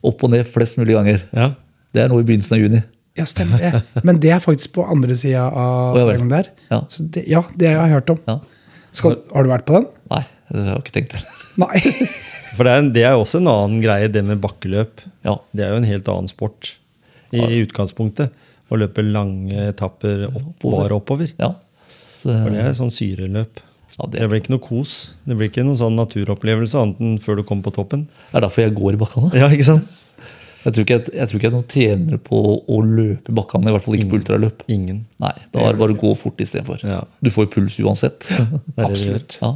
[0.02, 1.22] Opp og ned flest mulig ganger.
[1.36, 1.52] ja.
[1.92, 2.78] Det er nå i begynnelsen av juni.
[3.18, 3.82] Ja, stemmer det.
[4.08, 6.46] Men det er faktisk på andre sida av Å, ja der.
[6.70, 6.78] Ja.
[6.88, 8.20] Så det, ja, det har jeg hørt om.
[8.30, 8.38] Ja.
[8.96, 9.84] Skal, har du vært på den?
[10.08, 11.18] Nei, det har jeg ikke tenkt.
[11.60, 11.82] Nei.
[12.56, 15.04] For det er, en- det er også en annen greie, det med bakkeløp.
[15.28, 15.36] Ja.
[15.52, 16.72] Det er jo en helt annen sport
[17.36, 18.32] i utgangspunktet.
[18.72, 21.28] Å løpe lange etapper opp, bare oppover.
[21.36, 21.52] ja.
[22.22, 23.60] Så, For det er sånn syreløp.
[23.98, 24.92] Ja, Det det blir ikke noe kos.
[25.28, 28.06] Det blir ikke noen sånn naturopplevelse annet enn før du kommer på toppen.
[28.30, 29.32] Det er derfor jeg går i bakkene.
[29.36, 29.98] Ja, ikke sant?
[30.62, 32.40] Jeg tror ikke jeg, jeg, tror ikke jeg er noen tjener på
[32.70, 34.62] å løpe i bakkene, i hvert fall ikke på ultraløp.
[34.70, 35.02] Ingen.
[35.22, 36.84] Nei, Da er det bare å gå fort istedenfor.
[36.86, 37.02] Ja.
[37.18, 38.26] Du får jo puls uansett.
[38.30, 38.86] Det det det.
[38.86, 39.38] Absolutt.
[39.42, 39.52] Ja.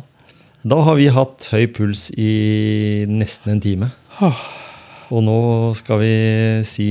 [0.66, 3.92] Da har vi hatt høy puls i nesten en time.
[5.14, 5.38] Og nå
[5.78, 6.14] skal vi
[6.66, 6.88] si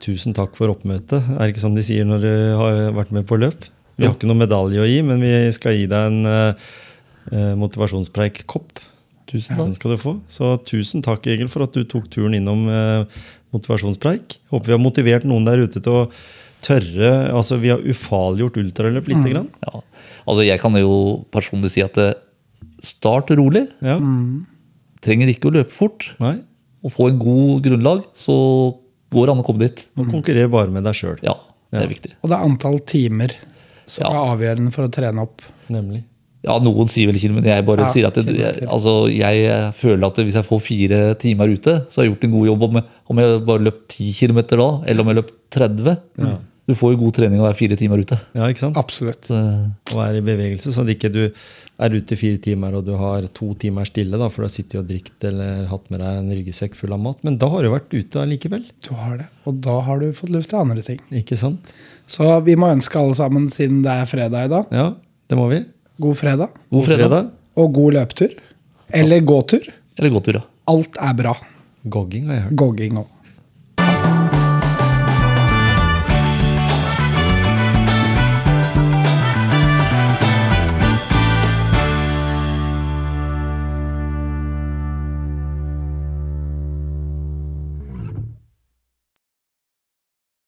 [0.00, 1.20] tusen takk for oppmøtet.
[1.34, 3.68] Er det ikke sånn de sier når du har vært med på løp?
[3.98, 6.54] Vi har ikke noen medalje å gi, men vi skal gi deg en
[7.32, 8.80] uh, motivasjonspreik-kopp.
[9.28, 10.14] Tusen Den skal du få.
[10.30, 13.18] Så tusen takk, Egil, for at du tok turen innom eh,
[13.52, 14.38] motivasjonspreik.
[14.48, 16.06] Håper vi har motivert noen der ute til å
[16.64, 19.50] tørre Altså, vi har ufarliggjort ultraløp lite grann.
[19.66, 19.82] Ja.
[20.24, 22.14] Altså, jeg kan jo personlig si at eh,
[22.80, 23.66] start rolig.
[23.84, 23.98] Ja.
[25.04, 26.08] Trenger ikke å løpe fort.
[26.24, 26.38] Nei.
[26.80, 28.34] Og få en god grunnlag, så
[29.12, 29.84] går det an å komme dit.
[29.98, 31.18] Og konkurrer bare med deg sjøl.
[31.20, 31.36] Ja,
[31.68, 31.84] det Ja.
[31.84, 32.16] er viktig.
[32.22, 33.36] Og det er antall timer
[33.84, 34.10] som Ja.
[34.16, 35.42] er avgjørende for å trene opp.
[35.68, 36.04] Nemlig.
[36.48, 38.96] Ja, noen sier vel ikke det, men jeg bare Ja, sier at det, jeg, altså,
[39.12, 42.46] jeg føler at hvis jeg får fire timer ute, så har jeg gjort en god
[42.50, 42.68] jobb.
[42.70, 45.98] Om jeg, om jeg bare løpt 10 km da, eller om jeg løpt 30.
[46.68, 48.16] Du får jo god trening av å være fire timer ute.
[48.36, 48.76] Ja, ikke sant?
[48.76, 49.24] Absolutt.
[49.30, 49.38] Så,
[49.94, 51.22] Og er i bevegelse, sånn at ikke du
[51.78, 54.52] er ute i fire timer og du har to timer stille, da, for du har
[54.52, 57.22] sittet og drukket eller hatt med deg en ryggsekk full av mat.
[57.24, 58.66] Men da har du vært ute allikevel.
[58.84, 59.30] Du har det.
[59.48, 61.00] Og da har du fått luft til andre ting.
[61.22, 61.72] Ikke sant?
[62.04, 64.90] Så vi må ønske alle sammen, siden det er fredag i dag, Ja,
[65.28, 65.62] det må vi.
[65.98, 66.48] God fredag.
[66.70, 67.30] god fredag.
[67.58, 68.34] Og god løpetur.
[68.94, 69.64] Eller gåtur.
[69.98, 70.44] Eller gåtur, ja.
[70.70, 71.34] Alt er bra.
[71.88, 72.56] Gogging har jeg hørt.
[72.60, 73.06] Gogging òg.